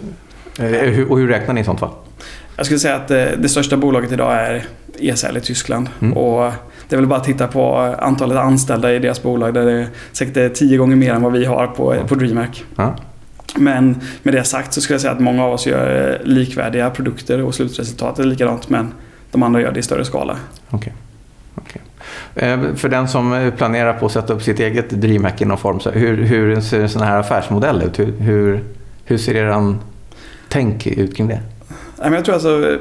Eh, 0.59 0.65
hur- 0.65 1.11
Och 1.11 1.17
hur 1.19 1.27
räknar 1.27 1.53
ni 1.53 1.61
i 1.61 1.63
sånt 1.63 1.79
fall? 1.79 1.89
Jag 2.55 2.65
skulle 2.65 2.79
säga 2.79 2.95
att 2.95 3.11
eh, 3.11 3.25
det 3.37 3.49
största 3.49 3.77
bolaget 3.77 4.11
idag 4.11 4.33
är 4.33 4.65
ESL 4.99 5.37
i 5.37 5.41
Tyskland. 5.41 5.89
Mm. 6.01 6.17
Och 6.17 6.51
det 6.89 6.95
är 6.95 6.97
väl 6.97 7.07
bara 7.07 7.19
att 7.19 7.23
titta 7.25 7.47
på 7.47 7.75
antalet 7.99 8.37
anställda 8.37 8.93
i 8.93 8.99
deras 8.99 9.23
bolag 9.23 9.53
där 9.53 9.65
det 9.65 9.87
säkert 10.11 10.37
är 10.37 10.49
tio 10.49 10.77
gånger 10.77 10.95
mer 10.95 11.13
än 11.13 11.21
vad 11.21 11.31
vi 11.31 11.45
har 11.45 11.67
på, 11.67 11.95
på 12.07 12.15
DreamHack. 12.15 12.63
Ja. 12.75 12.95
Men 13.55 14.01
med 14.23 14.33
det 14.33 14.43
sagt 14.43 14.73
så 14.73 14.81
skulle 14.81 14.93
jag 14.93 15.01
säga 15.01 15.13
att 15.13 15.19
många 15.19 15.45
av 15.45 15.53
oss 15.53 15.67
gör 15.67 16.19
eh, 16.21 16.27
likvärdiga 16.27 16.89
produkter 16.89 17.41
och 17.41 17.55
slutresultatet 17.55 18.19
är 18.19 18.29
likadant 18.29 18.69
men 18.69 18.93
de 19.31 19.43
andra 19.43 19.61
gör 19.61 19.71
det 19.71 19.79
i 19.79 19.83
större 19.83 20.05
skala. 20.05 20.37
Okej. 20.69 20.93
Okej. 21.55 21.81
Eh, 22.35 22.59
För 22.75 22.89
den 22.89 23.07
som 23.07 23.33
eh, 23.33 23.53
planerar 23.53 23.93
på 23.93 24.05
att 24.05 24.11
sätta 24.11 24.33
upp 24.33 24.43
sitt 24.43 24.59
eget 24.59 24.89
DreamHack 24.89 25.41
i 25.41 25.45
någon 25.45 25.57
form, 25.57 25.79
så 25.79 25.89
hur, 25.91 26.23
hur 26.23 26.61
ser 26.61 26.81
en 26.81 26.89
sån 26.89 27.01
här 27.01 27.19
affärsmodell 27.19 27.83
ut? 27.83 27.99
Hur, 27.99 28.13
hur, 28.19 28.63
hur 29.05 29.17
ser 29.17 29.35
eran 29.35 29.79
tänk 30.49 30.87
ut 30.87 31.15
kring 31.17 31.27
det? 31.27 31.39
Jag 32.01 32.25
tror 32.25 32.35
alltså 32.35 32.79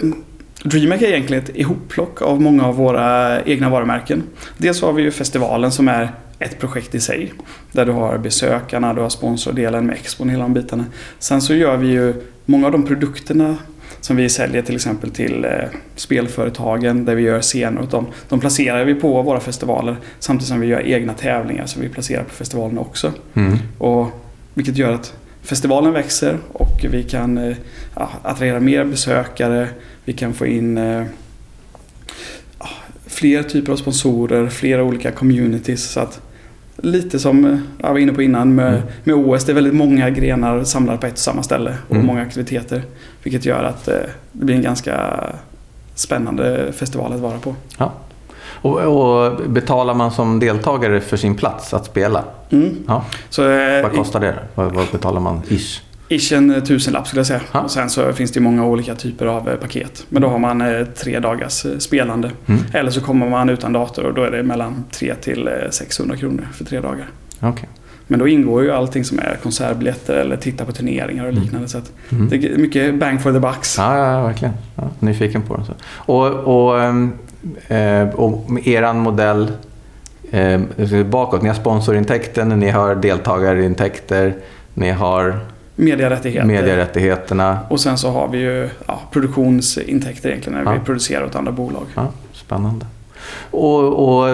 DreamHack 0.64 1.02
är 1.02 1.06
egentligen 1.06 1.42
ett 1.42 1.50
ihopplock 1.54 2.22
av 2.22 2.40
många 2.40 2.66
av 2.66 2.76
våra 2.76 3.42
egna 3.42 3.68
varumärken. 3.68 4.22
Dels 4.56 4.82
har 4.82 4.92
vi 4.92 5.02
ju 5.02 5.10
festivalen 5.10 5.72
som 5.72 5.88
är 5.88 6.12
ett 6.38 6.58
projekt 6.58 6.94
i 6.94 7.00
sig. 7.00 7.32
Där 7.72 7.86
du 7.86 7.92
har 7.92 8.18
besökarna, 8.18 8.94
du 8.94 9.00
har 9.00 9.08
sponsordelen 9.08 9.86
med 9.86 9.96
expon, 9.96 10.28
hela 10.28 10.42
de 10.42 10.54
bitarna. 10.54 10.84
Sen 11.18 11.40
så 11.40 11.54
gör 11.54 11.76
vi 11.76 11.88
ju 11.88 12.14
många 12.44 12.66
av 12.66 12.72
de 12.72 12.86
produkterna 12.86 13.56
som 14.00 14.16
vi 14.16 14.28
säljer 14.28 14.62
till 14.62 14.74
exempel 14.74 15.10
till 15.10 15.44
eh, 15.44 15.50
spelföretagen 15.96 17.04
där 17.04 17.14
vi 17.14 17.22
gör 17.22 17.40
scener 17.40 17.82
åt 17.82 17.90
dem. 17.90 18.06
De 18.28 18.40
placerar 18.40 18.84
vi 18.84 18.94
på 18.94 19.22
våra 19.22 19.40
festivaler 19.40 19.96
samtidigt 20.18 20.48
som 20.48 20.60
vi 20.60 20.66
gör 20.66 20.86
egna 20.86 21.14
tävlingar 21.14 21.66
som 21.66 21.82
vi 21.82 21.88
placerar 21.88 22.24
på 22.24 22.30
festivalen 22.30 22.78
också. 22.78 23.12
Mm. 23.34 23.58
Och, 23.78 24.06
vilket 24.54 24.76
gör 24.76 24.92
att 24.92 25.14
festivalen 25.48 25.92
växer 25.92 26.38
och 26.52 26.84
vi 26.90 27.02
kan 27.02 27.38
eh, 27.38 27.56
ja, 27.96 28.10
attrahera 28.22 28.60
mer 28.60 28.84
besökare. 28.84 29.68
Vi 30.04 30.12
kan 30.12 30.34
få 30.34 30.46
in 30.46 30.78
eh, 30.78 31.02
ja, 32.58 32.68
fler 33.06 33.42
typer 33.42 33.72
av 33.72 33.76
sponsorer, 33.76 34.48
flera 34.48 34.82
olika 34.82 35.10
communities. 35.10 35.82
Så 35.90 36.00
att 36.00 36.20
lite 36.76 37.18
som 37.18 37.44
eh, 37.44 37.58
jag 37.82 37.88
var 37.90 37.98
inne 37.98 38.12
på 38.12 38.22
innan 38.22 38.54
med, 38.54 38.68
Mm. 38.74 38.82
med 39.04 39.14
OS. 39.14 39.44
Det 39.44 39.52
är 39.52 39.54
väldigt 39.54 39.74
många 39.74 40.10
grenar 40.10 40.64
samlade 40.64 40.98
på 40.98 41.06
ett 41.06 41.12
och 41.12 41.18
samma 41.18 41.42
ställe 41.42 41.74
och 41.88 41.94
Mm. 41.94 42.06
många 42.06 42.22
aktiviteter. 42.22 42.82
Vilket 43.22 43.44
gör 43.44 43.64
att 43.64 43.84
det 43.84 44.10
blir 44.32 44.54
en 44.54 44.62
ganska 44.62 45.24
spännande 45.94 46.72
festival 46.72 47.12
att 47.12 47.20
vara 47.20 47.38
på. 47.38 47.54
Ja. 47.78 47.92
Och, 48.50 48.80
och 48.80 49.36
betalar 49.50 49.94
man 49.94 50.10
som 50.10 50.40
deltagare 50.40 51.00
för 51.00 51.16
sin 51.16 51.34
plats 51.34 51.74
att 51.74 51.84
spela? 51.86 52.24
Mm. 52.50 52.76
Ja. 52.86 53.04
Så, 53.30 53.50
eh, 53.50 53.82
Vad 53.82 53.92
kostar 53.92 54.20
det? 54.20 54.34
Vad, 54.54 54.72
vad 54.74 54.86
betalar 54.92 55.20
man 55.20 55.42
ish? 55.48 55.82
Ish 56.10 56.32
en 56.32 56.62
tusenlapp 56.66 57.06
skulle 57.06 57.20
jag 57.20 57.26
säga. 57.26 57.40
Ja. 57.52 57.60
Och 57.60 57.70
sen 57.70 57.90
så 57.90 58.12
finns 58.12 58.32
det 58.32 58.40
många 58.40 58.64
olika 58.66 58.94
typer 58.94 59.26
av 59.26 59.48
eh, 59.48 59.54
paket. 59.56 60.06
Men 60.08 60.22
då 60.22 60.28
har 60.28 60.38
man 60.38 60.60
eh, 60.60 60.84
tre 60.84 61.18
dagars 61.20 61.64
eh, 61.66 61.78
spelande. 61.78 62.30
Mm. 62.46 62.60
Eller 62.72 62.90
så 62.90 63.00
kommer 63.00 63.28
man 63.28 63.48
utan 63.48 63.72
dator 63.72 64.04
och 64.04 64.14
då 64.14 64.22
är 64.22 64.30
det 64.30 64.42
mellan 64.42 64.84
3 64.90 65.14
till 65.14 65.48
eh, 65.48 65.52
600 65.70 66.16
kronor 66.16 66.48
för 66.52 66.64
tre 66.64 66.80
dagar. 66.80 67.06
Okej. 67.40 67.68
Men 68.10 68.18
då 68.18 68.28
ingår 68.28 68.62
ju 68.62 68.70
allting 68.72 69.04
som 69.04 69.18
är 69.18 69.38
konsertbiljetter 69.42 70.14
eller 70.14 70.36
titta 70.36 70.64
på 70.64 70.72
turneringar 70.72 71.24
och 71.24 71.30
Mm. 71.30 71.42
liknande. 71.42 71.68
Så 71.68 71.78
att 71.78 71.92
Mm. 72.12 72.28
det 72.28 72.36
är 72.36 72.58
mycket 72.58 72.94
bang 72.94 73.22
for 73.22 73.32
the 73.32 73.38
bucks. 73.40 73.78
Ja, 73.78 73.96
ja, 73.98 74.12
ja, 74.12 74.22
verkligen. 74.26 74.54
Ja, 74.74 74.82
nyfiken 74.98 75.42
på. 75.42 75.60
Så. 75.66 75.72
Och, 76.12 76.26
och, 76.68 76.80
ehm, 76.82 77.12
eh, 77.68 78.08
och 78.08 78.50
med 78.50 78.66
eran 78.66 78.98
modell 78.98 79.52
eh, 80.30 80.60
bakåt, 81.06 81.42
ni 81.42 81.48
har 81.48 81.54
sponsorintäkten, 81.56 82.48
ni 82.48 82.70
har 82.70 82.94
deltagarintäkter, 82.94 84.34
ni 84.74 84.90
har 84.90 85.38
Medierättigheter. 85.76 86.46
medierättigheterna. 86.46 87.58
Och 87.70 87.80
sen 87.80 87.98
så 87.98 88.10
har 88.10 88.28
vi 88.28 88.38
ju 88.38 88.68
ja, 88.86 89.00
produktionsintäkter 89.12 90.28
egentligen 90.28 90.58
när 90.64 90.72
Ja. 90.72 90.78
vi 90.78 90.84
producerar 90.86 91.24
åt 91.24 91.34
andra 91.36 91.52
bolag. 91.52 91.82
Ja, 91.94 92.06
spännande. 92.32 92.86
Och, 93.50 94.08
och 94.08 94.28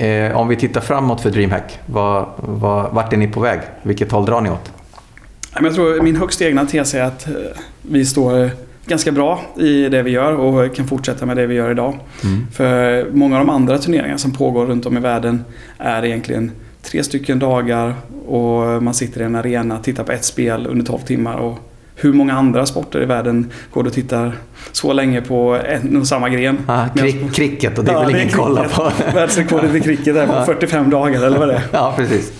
eh, 0.00 0.36
om 0.36 0.48
vi 0.48 0.56
tittar 0.56 0.80
framåt 0.80 1.20
för 1.20 1.30
DreamHack, 1.30 1.78
vad, 1.86 2.26
vad, 2.36 2.92
vart 2.94 3.12
är 3.12 3.16
ni 3.16 3.28
på 3.28 3.40
väg? 3.40 3.60
Vilket 3.82 4.12
håll 4.12 4.24
drar 4.24 4.40
ni 4.40 4.50
åt? 4.50 4.72
Jag 5.60 5.74
tror 5.74 6.02
min 6.02 6.16
högst 6.16 6.42
egna 6.42 6.66
tes 6.66 6.94
är 6.94 7.02
att 7.02 7.26
eh, 7.28 7.34
vi 7.82 8.04
står 8.06 8.50
ganska 8.86 9.12
bra 9.12 9.40
i 9.56 9.88
det 9.88 10.02
vi 10.02 10.10
gör 10.10 10.32
och 10.32 10.74
kan 10.76 10.86
fortsätta 10.86 11.26
med 11.26 11.36
det 11.36 11.46
vi 11.46 11.54
gör 11.54 11.70
idag. 11.70 11.98
Mm. 12.24 12.46
För 12.52 13.06
många 13.12 13.38
av 13.40 13.46
de 13.46 13.52
andra 13.54 13.78
turneringarna 13.78 14.18
som 14.18 14.32
pågår 14.32 14.66
runt 14.66 14.86
om 14.86 14.96
i 14.96 15.00
världen 15.00 15.44
är 15.78 16.04
egentligen 16.04 16.50
tre 16.82 17.02
stycken 17.04 17.38
dagar 17.38 17.94
och 18.26 18.82
man 18.82 18.94
sitter 18.94 19.20
i 19.20 19.24
en 19.24 19.34
arena, 19.36 19.78
tittar 19.78 20.04
på 20.04 20.12
ett 20.12 20.24
spel 20.24 20.66
under 20.70 20.84
12 20.86 20.98
timmar. 20.98 21.36
Och 21.36 21.58
hur 21.96 22.12
många 22.12 22.34
andra 22.34 22.66
sporter 22.66 23.02
i 23.02 23.04
världen 23.04 23.50
går 23.72 23.82
du 23.82 23.88
och 23.88 23.94
tittar 23.94 24.32
så 24.72 24.92
länge 24.92 25.20
på 25.20 25.58
en 25.64 25.96
och 25.96 26.06
samma 26.06 26.28
gren? 26.28 26.58
Ah, 26.66 26.84
kri- 26.96 27.28
cricket 27.34 27.78
och 27.78 27.84
det 27.84 27.92
Ja, 27.92 28.04
är 28.10 28.10
ingen 28.16 28.28
kolla 28.28 28.64
på? 28.68 28.92
Världsrekordet 29.14 29.74
i 29.74 29.80
cricket 29.80 30.16
är 30.16 30.26
på 30.26 30.32
Ja. 30.36 30.44
45 30.44 30.90
dagar 30.90 31.22
eller 31.22 31.38
vad 31.38 31.48
det 31.48 31.54
är. 31.54 31.62
ja, 31.72 31.94
precis. 31.96 32.32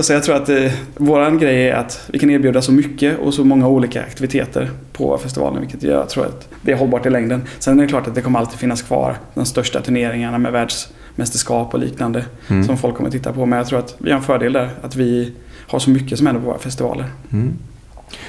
Så 0.00 0.12
jag 0.12 0.22
tror 0.22 0.36
att 0.36 0.48
eh, 0.48 0.72
våran 0.96 1.38
grej 1.38 1.68
är 1.68 1.74
att 1.74 2.04
vi 2.12 2.18
kan 2.18 2.30
erbjuda 2.30 2.62
så 2.62 2.72
mycket 2.72 3.18
och 3.18 3.34
så 3.34 3.44
många 3.44 3.68
olika 3.68 4.02
aktiviteter 4.02 4.70
på 4.92 5.18
festivalen. 5.18 5.60
Vilket 5.60 5.82
jag 5.82 6.08
tror 6.08 6.26
att 6.26 6.48
det 6.62 6.72
är 6.72 6.76
hållbart 6.76 7.06
i 7.06 7.10
längden. 7.10 7.42
Sen 7.58 7.78
är 7.78 7.82
det 7.82 7.88
klart 7.88 8.06
att 8.06 8.14
det 8.14 8.22
kommer 8.22 8.38
alltid 8.38 8.58
finnas 8.58 8.82
kvar 8.82 9.16
de 9.34 9.46
största 9.46 9.80
turneringarna 9.80 10.38
med 10.38 10.52
världsmästerskap 10.52 11.74
och 11.74 11.80
liknande. 11.80 12.24
Mm. 12.48 12.64
Som 12.64 12.78
folk 12.78 12.96
kommer 12.96 13.10
titta 13.10 13.32
på. 13.32 13.46
Men 13.46 13.56
jag 13.56 13.66
tror 13.66 13.78
att 13.78 13.94
vi 13.98 14.10
har 14.10 14.18
en 14.18 14.24
fördel 14.24 14.52
där. 14.52 14.70
Att 14.82 14.96
vi 14.96 15.32
har 15.68 15.78
så 15.78 15.90
mycket 15.90 16.18
som 16.18 16.26
händer 16.26 16.42
på 16.42 16.48
våra 16.48 16.58
festivaler. 16.58 17.06
Mm. 17.32 17.52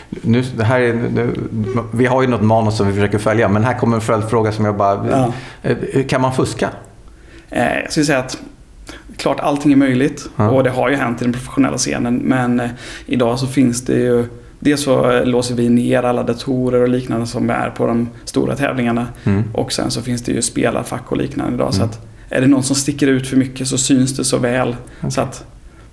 Nu, 0.10 0.44
det 0.58 0.64
här 0.64 0.80
är, 0.82 0.94
nu, 0.94 1.34
vi 1.94 2.06
har 2.06 2.22
ju 2.22 2.28
något 2.28 2.42
manus 2.42 2.78
som 2.78 2.88
vi 2.88 2.94
försöker 2.94 3.18
följa, 3.18 3.50
men 3.50 3.64
här 3.64 3.80
kommer 3.80 3.96
en 3.96 4.02
följdfråga 4.02 4.52
som 4.52 4.66
jag 4.66 4.78
bara... 4.78 5.08
Ja. 5.12 5.34
Eh, 5.70 6.06
kan 6.06 6.22
man 6.22 6.34
fuska? 6.34 6.70
Eh, 7.50 7.80
Jag 7.80 7.92
skulle 7.92 8.06
säga 8.06 8.20
att 8.20 8.38
klart 9.18 9.40
allting 9.40 9.72
är 9.72 9.76
möjligt. 9.76 10.30
Ja. 10.36 10.50
Och 10.50 10.64
det 10.64 10.70
har 10.70 10.90
ju 10.90 10.96
hänt 10.96 11.22
i 11.22 11.24
den 11.24 11.34
professionella 11.34 11.78
scenen. 11.78 12.16
Men 12.16 12.60
eh, 12.60 12.70
idag 13.06 13.40
så 13.40 13.48
finns 13.48 13.82
det 13.82 13.94
ju 13.94 14.26
Dels 14.60 14.82
så 14.84 15.12
eh, 15.12 15.26
låser 15.26 15.56
vi 15.56 15.70
ner 15.70 16.04
alla 16.04 16.24
datorer 16.24 16.82
och 16.82 16.90
liknande 16.90 17.26
som 17.28 17.50
är 17.50 17.70
på 17.70 17.88
de 17.88 18.10
stora 18.26 18.56
tävlingarna. 18.56 19.08
Mm. 19.24 19.44
Och 19.54 19.72
sen 19.74 19.92
så 19.92 20.02
finns 20.02 20.22
det 20.22 20.32
ju 20.32 20.42
spelarfack 20.42 21.12
och 21.12 21.18
liknande 21.18 21.54
idag. 21.54 21.74
Så 21.74 21.82
Mm. 21.82 21.90
att 21.90 22.06
är 22.30 22.42
det 22.42 22.48
någon 22.48 22.64
som 22.64 22.76
sticker 22.76 23.08
ut 23.08 23.28
för 23.28 23.38
mycket 23.38 23.68
så 23.68 23.78
syns 23.78 24.18
det 24.18 24.24
så 24.24 24.38
väl. 24.38 24.76
Så 25.10 25.22
att 25.22 25.46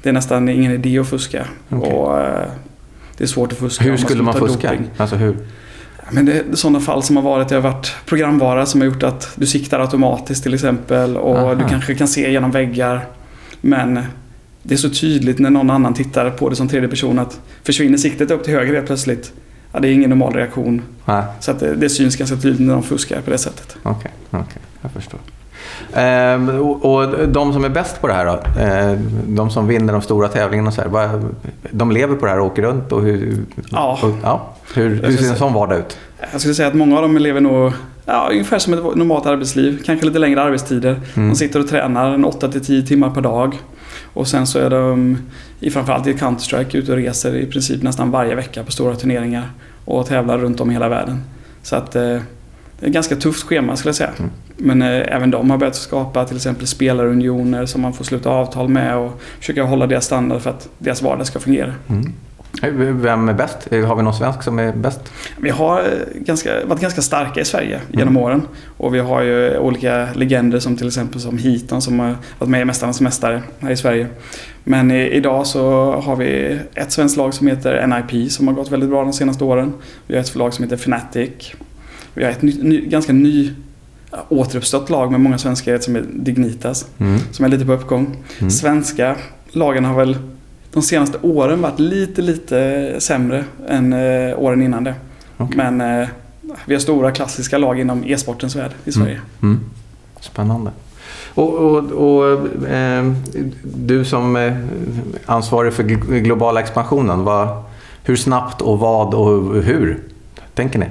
det 0.03 0.09
är 0.09 0.13
nästan 0.13 0.49
ingen 0.49 0.73
idé 0.73 0.99
att 0.99 1.09
fuska. 1.09 1.45
Okej. 1.69 1.93
Och 1.93 2.21
eh, 2.21 2.49
det 3.19 3.25
är 3.25 3.29
svårt 3.29 3.53
att 3.53 3.59
fuska. 3.59 3.85
Hur 3.85 3.97
skulle 3.97 4.23
man 4.23 4.35
ta 4.35 4.47
fuska? 4.47 4.71
doping. 4.71 4.91
Alltså 4.97 5.17
hur? 5.17 5.37
Men 6.13 6.25
det 6.27 6.33
är 6.33 6.45
sådana 6.55 6.81
fall 6.81 7.03
som 7.03 7.17
har 7.17 7.23
varit, 7.23 7.49
det 7.49 7.55
har 7.55 7.63
varit 7.63 7.95
programvara 8.07 8.67
som 8.67 8.81
har 8.81 8.87
gjort 8.89 9.03
att 9.03 9.33
du 9.35 9.47
siktar 9.47 9.81
automatiskt 9.81 10.43
till 10.43 10.55
exempel 10.55 11.17
och 11.17 11.39
Aha. 11.39 11.55
du 11.55 11.65
kanske 11.69 11.95
kan 11.95 12.09
se 12.09 12.33
genom 12.33 12.51
väggar. 12.51 13.07
Men 13.61 14.01
det 14.63 14.75
är 14.75 14.79
så 14.79 14.91
tydligt 14.91 15.39
när 15.39 15.51
någon 15.51 15.71
annan 15.71 15.95
tittar 15.95 16.31
på 16.31 16.49
det 16.49 16.57
som 16.57 16.69
tredje 16.69 16.89
person 16.89 17.19
att 17.19 17.41
försvinner 17.63 17.99
siktet 17.99 18.31
upp 18.31 18.45
till 18.45 18.55
höger 18.55 18.75
helt 18.75 18.87
plötsligt. 18.87 19.33
Ja, 19.73 19.81
det 19.81 19.89
är 19.89 19.93
ingen 19.93 20.11
normal 20.11 20.35
reaktion. 20.35 20.83
Nej, 21.05 21.23
Så 21.41 21.51
att 21.51 21.61
det, 21.61 21.75
det 21.75 21.89
syns 21.89 22.17
ganska 22.17 22.37
tydligt 22.37 22.61
när 22.61 22.75
de 22.75 22.83
fuskar 22.83 23.21
på 23.21 23.31
det 23.31 23.39
sättet. 23.39 23.77
okej, 23.83 24.11
okej, 24.31 24.63
jag 24.83 24.93
förstår. 24.93 25.21
Ehm, 25.95 26.49
och, 26.49 26.85
och 26.95 27.29
de 27.29 27.53
som 27.53 27.65
är 27.65 27.69
bäst 27.69 28.01
på 28.01 28.07
det 28.07 28.13
här 28.13 28.27
då? 28.27 28.61
Ehm, 28.61 29.09
de 29.27 29.51
som 29.51 29.67
vinner 29.67 29.93
de 29.93 30.03
stora 30.03 30.29
tävlingarna 30.29 30.71
så 30.71 30.81
här, 30.81 30.89
vad, 30.89 31.35
de 31.71 31.93
lever 31.93 32.17
på 32.17 32.27
det 32.27 32.33
här 32.33 32.41
och 32.41 32.47
åker 32.47 32.63
runt 32.63 32.93
och 32.93 33.03
hur, 33.03 33.39
Ja. 33.71 33.99
och, 34.03 34.11
ja, 34.23 34.49
hur, 34.75 35.03
hur 35.03 35.17
ser 35.17 35.31
en 35.31 35.37
sån 35.37 35.53
vardag 35.53 35.79
ut? 35.79 35.99
Jag 36.33 36.41
skulle 36.41 36.55
säga 36.55 36.69
att 36.69 36.75
många 36.75 36.97
av 36.97 37.03
dem 37.03 37.17
lever 37.19 37.41
nog 37.41 37.73
ja, 38.07 38.29
ungefär 38.31 38.59
som 38.59 38.75
ett 38.75 38.97
normalt 38.97 39.27
arbetsliv. 39.27 39.83
Kanske 39.85 40.07
lite 40.07 40.19
längre 40.19 40.43
arbetstider. 40.43 41.01
Mm. 41.15 41.29
De 41.29 41.35
sitter 41.35 41.61
och 41.61 41.69
tränar 41.69 42.15
en 42.15 42.27
8-10 42.27 42.87
timmar 42.87 43.11
per 43.11 43.21
dag. 43.21 43.59
Och 44.13 44.29
sen 44.29 44.47
så 44.47 44.59
är 44.59 44.71
de, 44.71 45.19
framförallt 45.73 46.07
i 46.07 46.13
Counter-Strike, 46.13 46.77
ute 46.77 46.93
och 46.93 46.99
reser 46.99 47.37
i 47.37 47.47
princip 47.47 47.83
nästan 47.83 48.11
varje 48.11 48.35
vecka 48.35 48.65
på 48.65 48.73
stora 48.73 48.95
turneringar. 48.95 49.51
Och 49.85 50.07
tävlar 50.07 50.39
runt 50.39 50.61
om 50.61 50.71
i 50.71 50.73
hela 50.73 50.89
världen. 50.89 51.25
Så 51.63 51.77
att 51.77 51.97
eh, 51.97 52.03
det 52.03 52.87
är 52.87 52.87
ett 52.87 52.93
ganska 52.93 53.17
tufft 53.17 53.43
schema 53.43 53.77
skulle 53.77 53.89
jag 53.89 53.97
säga. 53.97 54.11
Mm. 54.19 54.31
Men 54.61 54.83
eh, 54.83 55.17
även 55.17 55.31
de 55.31 55.51
har 55.51 55.59
börjat 55.59 55.77
skapa 55.77 56.25
till 56.25 56.37
exempel 56.37 56.67
spelarunioner 56.67 57.67
som 57.67 57.81
man 57.81 57.93
får 57.93 58.05
sluta 58.05 58.31
avtal 58.31 58.69
med 58.69 58.97
och 58.97 59.21
försöka 59.39 59.63
hålla 59.63 59.87
deras 59.87 60.05
standard 60.05 60.41
för 60.41 60.51
att 60.51 60.69
deras 60.79 61.03
vardag 61.03 61.27
ska 61.27 61.41
fungera. 61.41 61.75
Mm. 61.89 62.13
Vem 63.03 63.29
är 63.29 63.35
bäst? 63.35 63.69
Har 63.71 63.97
vi 63.97 64.03
någon 64.03 64.15
svensk 64.15 64.43
som 64.43 64.59
är 64.59 64.73
bäst? 64.73 65.01
Vi 65.37 65.51
har 65.51 65.81
eh, 65.81 65.87
ganska, 66.15 66.67
varit 66.67 66.81
ganska 66.81 67.03
starka 67.03 67.41
i 67.41 67.45
Sverige 67.45 67.81
genom 67.89 68.17
åren. 68.17 68.43
Och 68.77 68.95
vi 68.95 68.99
har 68.99 69.23
ju 69.23 69.59
olika 69.59 70.09
legender 70.15 70.59
som 70.59 70.77
till 70.77 70.87
exempel 70.87 71.21
som 71.21 71.39
Hiton 71.39 71.83
som 71.83 71.99
har 71.99 72.17
varit 72.39 72.51
med 72.51 72.61
i 72.61 72.65
Mästarnas 72.65 73.01
Mästare 73.01 73.43
här 73.61 73.71
i 73.71 73.77
Sverige. 73.77 74.07
Men 74.65 74.91
i, 74.91 75.09
idag 75.09 75.47
så 75.47 75.93
har 75.93 76.17
vi 76.17 76.59
ett 76.75 76.93
svenskt 76.93 77.17
lag 77.17 77.35
som 77.35 77.47
heter 77.47 77.87
NIP 77.87 78.33
som 78.33 78.49
har 78.49 78.55
gått 78.55 78.71
väldigt 78.71 78.91
bra 78.91 79.03
de 79.03 79.13
senaste 79.13 79.45
åren. 79.45 79.73
Vi 80.07 80.15
har 80.15 80.21
ett 80.21 80.35
lag 80.35 80.55
som 80.55 80.65
heter 80.65 80.77
Fnatic. 80.77 81.53
Vi 82.15 82.25
har 82.25 82.31
ett 82.31 82.43
ny, 82.43 82.63
ny, 82.63 82.87
ganska 82.87 83.13
ny 83.13 83.51
återuppstått 84.29 84.91
lag 84.91 85.11
med 85.11 85.21
många 85.21 85.39
svenskar 85.39 85.79
som 85.79 85.97
är 85.97 86.05
Dignitas. 86.13 86.87
Mm. 86.99 87.19
Som 87.31 87.45
är 87.45 87.49
lite 87.49 87.65
på 87.65 87.73
uppgång. 87.73 88.17
Mm. 88.39 88.51
Svenska 88.51 89.17
lagen 89.53 89.85
har 89.85 89.97
väl 89.97 90.19
de 90.73 90.83
senaste 90.83 91.19
åren 91.23 91.63
varit 91.63 91.79
lite, 91.79 92.23
lite 92.23 92.95
sämre 92.99 93.45
än 93.69 93.93
eh, 93.93 94.39
åren 94.39 94.63
innan 94.63 94.85
det. 94.85 94.95
Okej. 95.37 95.57
Men 95.57 95.81
eh, 96.03 96.09
vi 96.65 96.75
har 96.75 96.81
stora 96.81 97.11
klassiska 97.11 97.59
lag 97.59 97.81
inom 97.81 98.05
e-sportens 98.05 98.57
värld 98.57 98.71
i 98.85 98.93
Sverige. 98.93 99.21
Mm. 99.43 99.61
Spännande. 100.21 100.71
Och, 101.35 101.55
och, 101.55 101.77
och 101.93 102.69
eh, 102.69 103.13
du 103.63 104.05
som 104.05 104.37
eh, 104.37 104.53
ansvarig 105.27 105.73
för 105.73 105.83
gl- 105.83 106.19
globala 106.19 106.61
expansionen, 106.61 107.25
vad, 107.25 107.49
hur 108.05 108.17
snabbt 108.17 108.63
och 108.63 108.79
vad 108.79 109.15
och 109.15 109.63
hur 109.63 110.03
tänker 110.55 110.79
ni? 110.79 110.87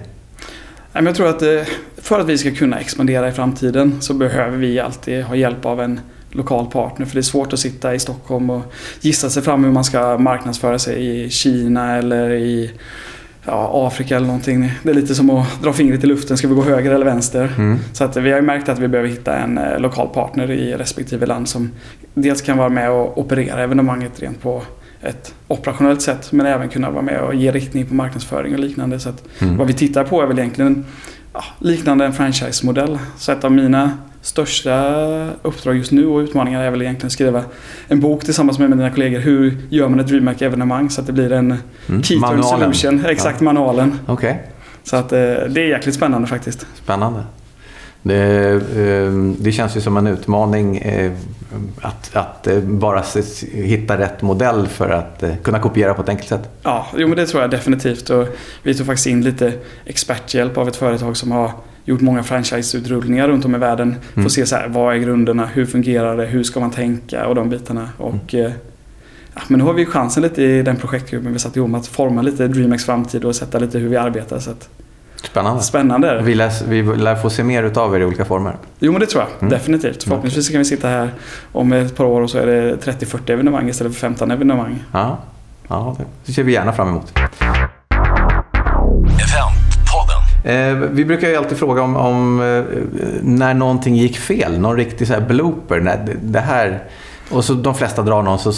Jag 0.94 1.16
tror 1.16 1.28
att 1.28 1.42
eh, 1.42 1.62
för 1.98 2.20
att 2.20 2.30
vi 2.30 2.38
ska 2.38 2.52
kunna 2.52 2.80
expandera 2.80 3.30
i 3.30 3.32
framtiden 3.32 4.02
så 4.02 4.14
behöver 4.14 4.58
vi 4.58 4.80
alltid 4.80 5.24
ha 5.24 5.36
hjälp 5.36 5.66
av 5.66 5.82
en 5.82 6.00
lokal 6.32 6.66
partner. 6.66 7.06
För 7.06 7.14
det 7.14 7.20
är 7.20 7.22
svårt 7.22 7.54
att 7.54 7.60
sitta 7.60 7.96
i 7.96 8.00
Stockholm 8.00 8.50
och 8.50 8.74
gissa 9.02 9.30
sig 9.30 9.44
fram 9.44 9.64
hur 9.64 9.72
man 9.72 9.84
ska 9.84 10.18
marknadsföra 10.18 10.80
sig 10.80 11.26
i 11.26 11.30
Kina 11.30 11.98
eller 11.98 12.32
i 12.32 12.72
ja, 13.46 13.88
Afrika 13.88 14.16
eller 14.16 14.28
någonting. 14.28 14.72
Det 14.84 14.90
är 14.90 14.94
lite 14.94 15.16
som 15.16 15.30
att 15.30 15.64
dra 15.64 15.74
fingret 15.74 16.04
i 16.04 16.08
luften. 16.08 16.38
Ska 16.38 16.48
vi 16.48 16.56
gå 16.56 16.64
höger 16.64 16.92
eller 16.92 17.06
vänster? 17.06 17.54
Mm. 17.58 17.80
Så 17.94 18.04
att 18.04 18.18
vi 18.18 18.30
har 18.32 18.38
ju 18.38 18.46
märkt 18.46 18.70
att 18.70 18.80
vi 18.80 18.88
behöver 18.88 19.10
hitta 19.10 19.36
en 19.36 19.58
eh, 19.58 19.80
lokal 19.80 20.08
partner 20.08 20.52
i 20.52 20.74
respektive 20.74 21.26
land 21.26 21.50
som 21.50 21.72
dels 22.14 22.42
kan 22.42 22.58
vara 22.58 22.70
med 22.70 22.92
och 22.92 23.18
operera 23.18 23.64
evenemanget 23.64 24.20
rent 24.20 24.42
på 24.42 24.64
ett 25.02 25.34
operationellt 25.48 26.02
sätt 26.02 26.32
men 26.32 26.46
även 26.46 26.70
kunna 26.70 26.90
vara 26.92 27.02
med 27.02 27.22
och 27.22 27.36
ge 27.36 27.52
riktning 27.52 27.86
på 27.86 27.94
marknadsföring 27.94 28.54
och 28.54 28.60
liknande. 28.60 29.00
Så 29.00 29.10
att 29.10 29.24
Mm. 29.40 29.58
vad 29.58 29.68
vi 29.68 29.74
tittar 29.74 30.04
på 30.04 30.22
är 30.22 30.28
väl 30.28 30.40
egentligen 30.40 30.86
ja, 31.34 31.44
liknande 31.60 32.06
en 32.06 32.14
franchise-modell. 32.14 33.00
Så 33.18 33.32
ett 33.32 33.44
av 33.44 33.52
mina 33.52 33.92
största 34.22 34.74
uppdrag 35.42 35.78
just 35.78 35.92
nu 35.92 36.06
och 36.08 36.20
utmaningar 36.20 36.62
är 36.64 36.72
väl 36.72 36.82
egentligen 36.82 37.08
att 37.08 37.12
skriva 37.14 37.44
en 37.88 38.00
bok 38.00 38.24
tillsammans 38.26 38.60
med 38.60 38.70
mina 38.70 38.90
kollegor. 38.90 39.20
Hur 39.20 39.58
gör 39.70 39.90
man 39.90 40.00
ett 40.00 40.08
DreamHack-evenemang 40.08 40.90
så 40.90 41.02
att 41.02 41.08
det 41.08 41.14
blir 41.14 41.32
en 41.32 41.58
Mm. 41.90 42.04
Keystone 42.04 42.36
Manualen. 42.38 42.74
Solution. 42.74 43.06
Exakt, 43.06 43.42
manualen. 43.42 44.00
Okej, 44.06 44.44
Så 44.84 44.96
att 44.96 45.12
eh, 45.12 45.18
det 45.20 45.62
är 45.62 45.68
jäkligt 45.70 45.96
spännande 45.96 46.28
faktiskt. 46.28 46.68
spännande. 46.84 47.24
Det, 48.10 48.52
eh, 48.54 49.12
det 49.40 49.52
känns 49.52 49.78
ju 49.78 49.82
som 49.82 49.98
en 49.98 50.08
utmaning 50.08 50.78
eh, 50.78 51.12
att, 51.82 52.16
att 52.16 52.48
eh, 52.48 52.60
bara 52.60 53.04
hitta 53.52 53.98
rätt 53.98 54.22
modell 54.22 54.68
för 54.68 54.90
att 54.90 55.24
kunna 55.44 55.60
kopiera 55.60 55.94
på 55.94 56.02
ett 56.02 56.10
enkelt 56.10 56.30
sätt. 56.30 56.50
Ja, 56.64 56.88
jo, 56.98 57.08
men 57.08 57.18
det 57.18 57.26
tror 57.26 57.42
jag 57.42 57.52
definitivt. 57.52 58.10
Och 58.10 58.28
vi 58.64 58.74
tog 58.76 58.86
faktiskt 58.86 59.08
in 59.08 59.22
lite 59.22 59.54
experthjälp 59.86 60.58
av 60.58 60.68
ett 60.68 60.76
företag 60.76 61.18
som 61.18 61.32
har 61.32 61.52
gjort 61.86 62.02
många 62.02 62.24
franchise-utrullningar 62.24 63.28
runt 63.28 63.46
om 63.46 63.56
i 63.56 63.58
världen. 63.58 63.96
För 64.02 64.18
Mm. 64.20 64.26
att 64.26 64.32
se 64.32 64.46
så 64.46 64.56
här, 64.56 64.68
vad 64.68 64.96
är 64.96 65.00
grunderna, 65.00 65.46
hur 65.46 65.66
fungerar 65.66 66.18
det, 66.18 66.26
hur 66.26 66.44
ska 66.44 66.60
man 66.60 66.72
tänka 66.72 67.28
och 67.28 67.36
de 67.36 67.50
bitarna. 67.50 67.90
Och, 67.98 68.34
Mm. 68.34 68.52
ja, 69.36 69.42
men 69.48 69.60
nu 69.60 69.66
har 69.66 69.74
vi 69.74 69.86
chansen 69.86 70.24
lite 70.24 70.44
i 70.44 70.62
den 70.62 70.76
projektgruppen 70.76 71.34
vi 71.34 71.40
satt 71.40 71.56
ihop 71.56 71.76
att 71.76 71.88
forma 71.88 72.22
lite 72.22 72.48
DreamHacks 72.48 72.86
framtid 72.86 73.26
och 73.26 73.36
sätta 73.36 73.60
lite 73.60 73.80
hur 73.80 73.90
vi 73.90 73.98
arbetar. 73.98 74.40
Så 74.40 74.52
att, 74.52 74.70
Spännande. 75.26 75.64
spännande. 75.64 76.22
Vi, 76.24 76.36
läs, 76.36 76.62
vi 76.62 76.82
lär 76.84 77.16
få 77.16 77.30
se 77.30 77.44
mer 77.44 77.64
utav 77.64 77.96
er 77.96 78.00
i 78.00 78.06
olika 78.06 78.26
former. 78.26 78.56
Jo 78.80 78.92
men 78.92 79.02
det 79.02 79.08
tror 79.08 79.24
jag, 79.24 79.30
Mm. 79.40 79.52
definitivt. 79.52 80.04
Förhoppningsvis 80.04 80.50
kan 80.50 80.58
vi 80.60 80.66
sitta 80.66 80.88
här 80.88 81.10
om 81.52 81.74
ett 81.74 81.96
par 81.98 82.06
år 82.06 82.22
och 82.22 82.30
så 82.30 82.38
är 82.38 82.46
det 82.46 82.76
30-40 82.76 83.34
evenemang 83.34 83.70
istället 83.70 83.94
för 83.94 84.00
15 84.00 84.32
evenemang. 84.32 84.84
Ja, 84.92 85.18
ja 85.68 85.96
det 86.26 86.34
ser 86.34 86.44
vi 86.44 86.52
gärna 86.52 86.74
fram 86.74 86.88
emot. 86.90 87.14
Eventpodden. 89.06 90.20
Eh, 90.44 90.90
vi 90.92 91.06
brukar 91.06 91.28
ju 91.30 91.36
alltid 91.36 91.58
fråga 91.58 91.82
om, 91.82 91.96
om 91.96 92.42
eh, 92.42 92.64
när 93.22 93.54
någonting 93.54 93.96
gick 93.96 94.18
fel. 94.18 94.60
Någon 94.60 94.78
riktig 94.78 95.08
så 95.08 95.14
här 95.14 95.22
blooper. 95.22 95.80
När 95.80 95.98
det- 95.98 96.18
det 96.22 96.40
här... 96.40 96.84
Och 97.30 97.46
så 97.46 97.54
de 97.54 97.76
flesta 97.76 98.02
drar 98.02 98.24
någon 98.24 98.40
så 98.40 98.52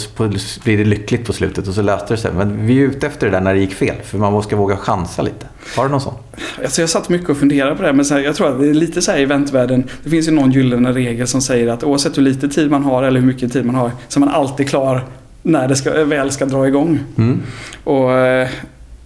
blir 0.64 0.78
det 0.78 0.84
lyckligt 0.84 1.26
på 1.26 1.32
slutet 1.32 1.68
och 1.68 1.74
så 1.74 1.82
löste 1.82 2.14
det 2.14 2.18
sig. 2.18 2.32
Men 2.32 2.66
vi 2.66 2.78
är 2.78 2.82
ute 2.82 3.06
efter 3.06 3.26
det 3.26 3.32
där 3.32 3.40
när 3.40 3.54
det 3.54 3.60
gick 3.60 3.74
fel. 3.74 3.96
För 4.04 4.18
man 4.18 4.42
ska 4.42 4.56
våga 4.56 4.76
chansa 4.76 5.22
lite. 5.22 5.46
Har 5.76 5.84
du 5.84 5.90
någon 5.90 6.00
sån? 6.00 6.14
Alltså 6.62 6.80
jag 6.80 6.90
satt 6.90 7.08
mycket 7.08 7.28
och 7.28 7.36
funderade 7.36 7.76
på 7.76 7.82
det, 7.82 7.92
men 7.92 8.04
så 8.04 8.14
här, 8.14 8.20
jag 8.20 8.36
tror 8.36 8.48
att 8.48 8.60
det 8.60 8.68
är 8.68 8.74
lite 8.74 9.02
så 9.02 9.10
här 9.10 9.18
i 9.18 9.22
eventvärlden. 9.22 9.84
Det 10.04 10.10
finns 10.10 10.28
ju 10.28 10.32
någon 10.32 10.50
gyllene 10.50 10.92
regel 10.92 11.26
som 11.26 11.40
säger 11.40 11.68
att 11.68 11.84
oavsett 11.84 12.18
hur 12.18 12.22
lite 12.22 12.48
tid 12.48 12.70
man 12.70 12.84
har 12.84 13.02
eller 13.02 13.20
hur 13.20 13.26
mycket 13.26 13.52
tid 13.52 13.64
man 13.64 13.74
har 13.74 13.90
så 14.08 14.18
är 14.18 14.20
man 14.20 14.34
alltid 14.34 14.68
klar 14.68 15.04
när 15.42 15.68
det 15.68 15.76
ska, 15.76 16.04
väl 16.04 16.30
ska 16.30 16.46
dra 16.46 16.68
igång. 16.68 16.98
Mm. 17.18 17.42
Och 17.84 18.12
eh, 18.12 18.48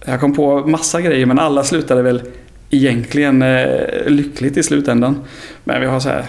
jag 0.05 0.19
kom 0.19 0.35
på 0.35 0.59
massa 0.59 1.01
grejer 1.01 1.25
men 1.25 1.39
alla 1.39 1.63
slutade 1.63 2.01
väl 2.01 2.21
egentligen 2.69 3.41
eh, 3.41 3.67
lyckligt 4.07 4.57
i 4.57 4.63
slutändan. 4.63 5.19
Men 5.63 5.81
vi 5.81 5.87
har 5.87 5.99
så 5.99 6.09
här 6.09 6.25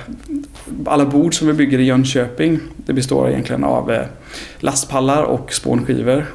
alla 0.86 1.06
bord 1.06 1.34
som 1.34 1.46
vi 1.46 1.52
bygger 1.52 1.78
i 1.78 1.84
Jönköping 1.84 2.60
det 2.88 2.94
består 2.94 3.28
egentligen 3.30 3.64
av 3.64 3.92
eh, 3.92 4.06
lastpallar 4.58 5.22
och 5.22 5.52
spånskivor. 5.52 6.26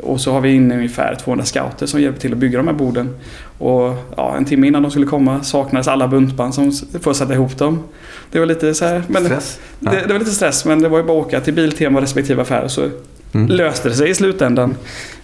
Och 0.00 0.20
så 0.20 0.32
har 0.32 0.40
vi 0.40 0.52
inne 0.52 0.76
ungefär 0.76 1.14
200 1.14 1.44
scouter 1.44 1.86
som 1.86 2.00
hjälper 2.00 2.20
till 2.20 2.32
att 2.32 2.38
bygga 2.38 2.58
de 2.58 2.66
här 2.66 2.74
borden. 2.74 3.14
Och 3.58 3.94
ja, 4.16 4.36
en 4.36 4.44
timme 4.44 4.66
innan 4.66 4.82
de 4.82 4.90
skulle 4.90 5.06
komma 5.06 5.42
saknades 5.42 5.88
alla 5.88 6.08
buntband 6.08 6.54
som 6.54 6.72
att 7.04 7.16
sätta 7.16 7.34
ihop 7.34 7.58
dem. 7.58 7.84
Det 8.30 8.38
var 8.38 8.46
lite 8.46 8.74
så 8.74 8.84
här, 8.84 9.02
men 9.08 9.24
Stress? 9.24 9.60
Det, 9.80 10.04
det 10.06 10.12
var 10.12 10.18
lite 10.18 10.30
stress 10.30 10.64
men 10.64 10.82
det 10.82 10.88
var 10.88 10.98
ju 10.98 11.04
bara 11.04 11.20
att 11.20 11.26
åka 11.26 11.40
till 11.40 11.54
Biltema 11.54 12.00
respektive 12.00 12.42
affär 12.42 12.64
och 12.64 12.70
så 12.70 12.88
Mm. 13.32 13.46
löste 13.46 13.88
det 13.88 13.94
sig 13.94 14.10
i 14.10 14.14
slutändan. 14.14 14.74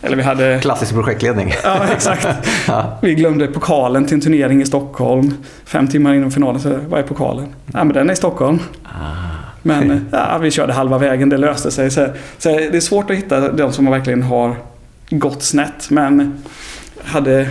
Eller 0.03 0.17
vi 0.17 0.23
hade... 0.23 0.59
Klassisk 0.61 0.95
projektledning. 0.95 1.55
Ja, 1.65 1.85
exakt. 1.93 2.29
Ja. 2.69 2.99
Vi 3.03 3.15
glömde 3.15 3.47
pokalen 3.47 4.07
till 4.07 4.15
en 4.15 4.21
turnering 4.21 4.63
i 4.63 4.67
Stockholm. 4.67 5.35
Fem 5.65 5.89
timmar 5.89 6.15
innan 6.15 6.31
finalen 6.31 6.61
så 6.61 6.79
var 6.89 6.99
är 6.99 7.03
pokalen? 7.03 7.47
Ja, 7.73 7.85
men 7.85 7.95
den 7.95 8.09
är 8.09 8.13
i 8.13 8.17
Stockholm. 8.17 8.59
Men 9.63 10.09
ja, 10.13 10.39
vi 10.39 10.51
körde 10.51 10.73
halva 10.73 10.99
vägen, 10.99 11.29
det 11.29 11.37
löste 11.37 11.71
sig. 11.71 11.91
Så, 11.91 12.09
så 12.39 12.49
det 12.49 12.77
är 12.77 12.81
svårt 12.81 13.11
att 13.11 13.17
hitta 13.17 13.53
de 13.53 13.73
som 13.73 13.91
verkligen 13.91 14.23
har 14.23 14.57
gått 15.11 15.43
snett. 15.43 15.91
Men 15.91 16.43
hade 17.05 17.49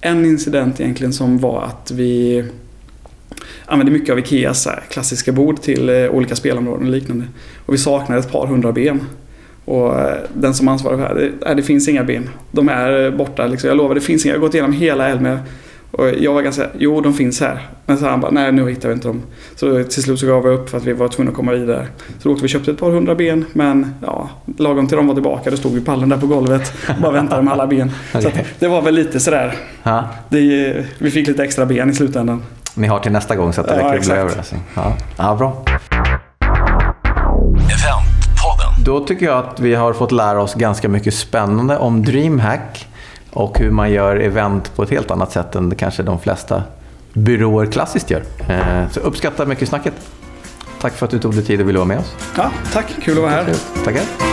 en 0.00 0.24
incident 0.24 0.80
egentligen 0.80 1.12
som 1.12 1.38
var 1.38 1.62
att 1.62 1.90
vi 1.90 2.44
använde 3.66 3.92
mycket 3.92 4.12
av 4.12 4.18
Ikeas 4.18 4.66
här 4.66 4.82
klassiska 4.90 5.32
bord 5.32 5.62
till 5.62 5.88
eh, 5.88 6.10
olika 6.10 6.36
spelområden 6.36 6.86
och 6.86 6.92
liknande. 6.92 7.24
Och 7.66 7.74
vi 7.74 7.78
saknade 7.78 8.20
ett 8.20 8.32
par 8.32 8.46
hundra 8.46 8.72
ben. 8.72 9.00
Och 9.64 10.00
eh, 10.00 10.16
den 10.34 10.54
som 10.54 10.68
ansvarar 10.68 10.96
för 10.96 11.14
det 11.14 11.46
här, 11.46 11.54
det, 11.54 11.62
finns 11.62 11.88
inga 11.88 12.04
ben. 12.04 12.28
De 12.50 12.68
är 12.68 13.04
eh, 13.04 13.10
borta. 13.10 13.46
Liksom. 13.46 13.68
Jag 13.68 13.76
lovar, 13.76 13.94
det 13.94 14.00
finns 14.00 14.24
inga. 14.24 14.34
Jag 14.34 14.40
har 14.40 14.46
gått 14.46 14.54
igenom 14.54 14.72
hela 14.72 15.08
Elmia 15.08 15.38
Och 15.90 16.08
jag 16.18 16.34
var 16.34 16.42
ganska, 16.42 16.66
jo 16.78 17.00
de 17.00 17.14
finns 17.14 17.40
här. 17.40 17.68
Men 17.86 17.98
så 17.98 18.06
han 18.06 18.20
bara, 18.20 18.30
nej 18.30 18.52
nu 18.52 18.70
hittar 18.70 18.88
vi 18.88 18.94
inte 18.94 19.08
dem. 19.08 19.22
Så 19.56 19.84
till 19.84 20.02
slut 20.02 20.18
så 20.18 20.26
gav 20.26 20.42
vi 20.42 20.50
upp 20.50 20.70
för 20.70 20.78
att 20.78 20.84
vi 20.84 20.92
var 20.92 21.08
tvungna 21.08 21.30
att 21.30 21.36
komma 21.36 21.52
vidare. 21.52 21.86
Så 22.18 22.28
då 22.28 22.30
åkte 22.30 22.42
vi 22.42 22.46
och 22.46 22.50
köpte 22.50 22.70
ett 22.70 22.78
par 22.78 22.90
hundra 22.90 23.14
ben. 23.14 23.44
Men 23.52 23.94
ja, 24.06 24.30
lagom 24.58 24.88
till 24.88 24.96
de 24.96 25.06
var 25.06 25.14
tillbaka 25.14 25.50
då 25.50 25.56
stod 25.56 25.72
vi 25.72 25.80
pallen 25.80 26.08
där 26.08 26.18
på 26.18 26.26
golvet. 26.26 26.72
och 26.88 27.02
Bara 27.02 27.12
väntade 27.12 27.42
med 27.42 27.52
alla 27.52 27.66
ben. 27.66 27.90
Så 28.12 28.28
att, 28.28 28.34
det 28.58 28.68
var 28.68 28.82
väl 28.82 28.94
lite 28.94 29.20
sådär. 29.20 29.54
Det, 30.28 30.84
vi 30.98 31.10
fick 31.10 31.28
lite 31.28 31.44
extra 31.44 31.66
ben 31.66 31.90
i 31.90 31.94
slutändan. 31.94 32.42
Ni 32.74 32.86
har 32.86 32.98
till 32.98 33.12
nästa 33.12 33.36
gång 33.36 33.52
så 33.52 33.60
att 33.60 33.68
det 33.68 33.74
Ja, 33.74 33.86
räcker 33.86 33.98
att 33.98 34.04
bli 34.04 34.14
över. 34.14 34.36
Alltså. 34.36 34.54
Ja. 34.74 34.96
ja, 35.16 35.34
bra. 35.34 35.64
Då 38.84 39.00
tycker 39.04 39.26
jag 39.26 39.38
att 39.38 39.60
vi 39.60 39.74
har 39.74 39.92
fått 39.92 40.12
lära 40.12 40.42
oss 40.42 40.54
ganska 40.54 40.88
mycket 40.88 41.14
spännande 41.14 41.78
om 41.78 42.04
DreamHack 42.04 42.86
och 43.30 43.58
hur 43.58 43.70
man 43.70 43.90
gör 43.90 44.16
event 44.16 44.76
på 44.76 44.82
ett 44.82 44.90
helt 44.90 45.10
annat 45.10 45.32
sätt 45.32 45.54
än 45.54 45.74
kanske 45.74 46.02
de 46.02 46.18
flesta 46.20 46.62
byråer 47.12 47.66
klassiskt 47.66 48.10
gör. 48.10 48.22
Eh, 48.48 48.88
Så 48.90 49.00
uppskattar 49.00 49.46
mycket 49.46 49.68
snacket. 49.68 49.94
Tack 50.80 50.92
för 50.92 51.06
att 51.06 51.10
du 51.10 51.18
tog 51.18 51.34
dig 51.34 51.44
tid 51.44 51.60
och 51.60 51.68
ville 51.68 51.78
vara 51.78 51.88
med 51.88 51.98
oss. 51.98 52.14
Ja, 52.36 52.50
tack. 52.72 52.86
Kul 53.02 53.16
att 53.16 53.22
vara 53.22 53.30
här. 53.30 53.54
Tackar. 53.84 54.31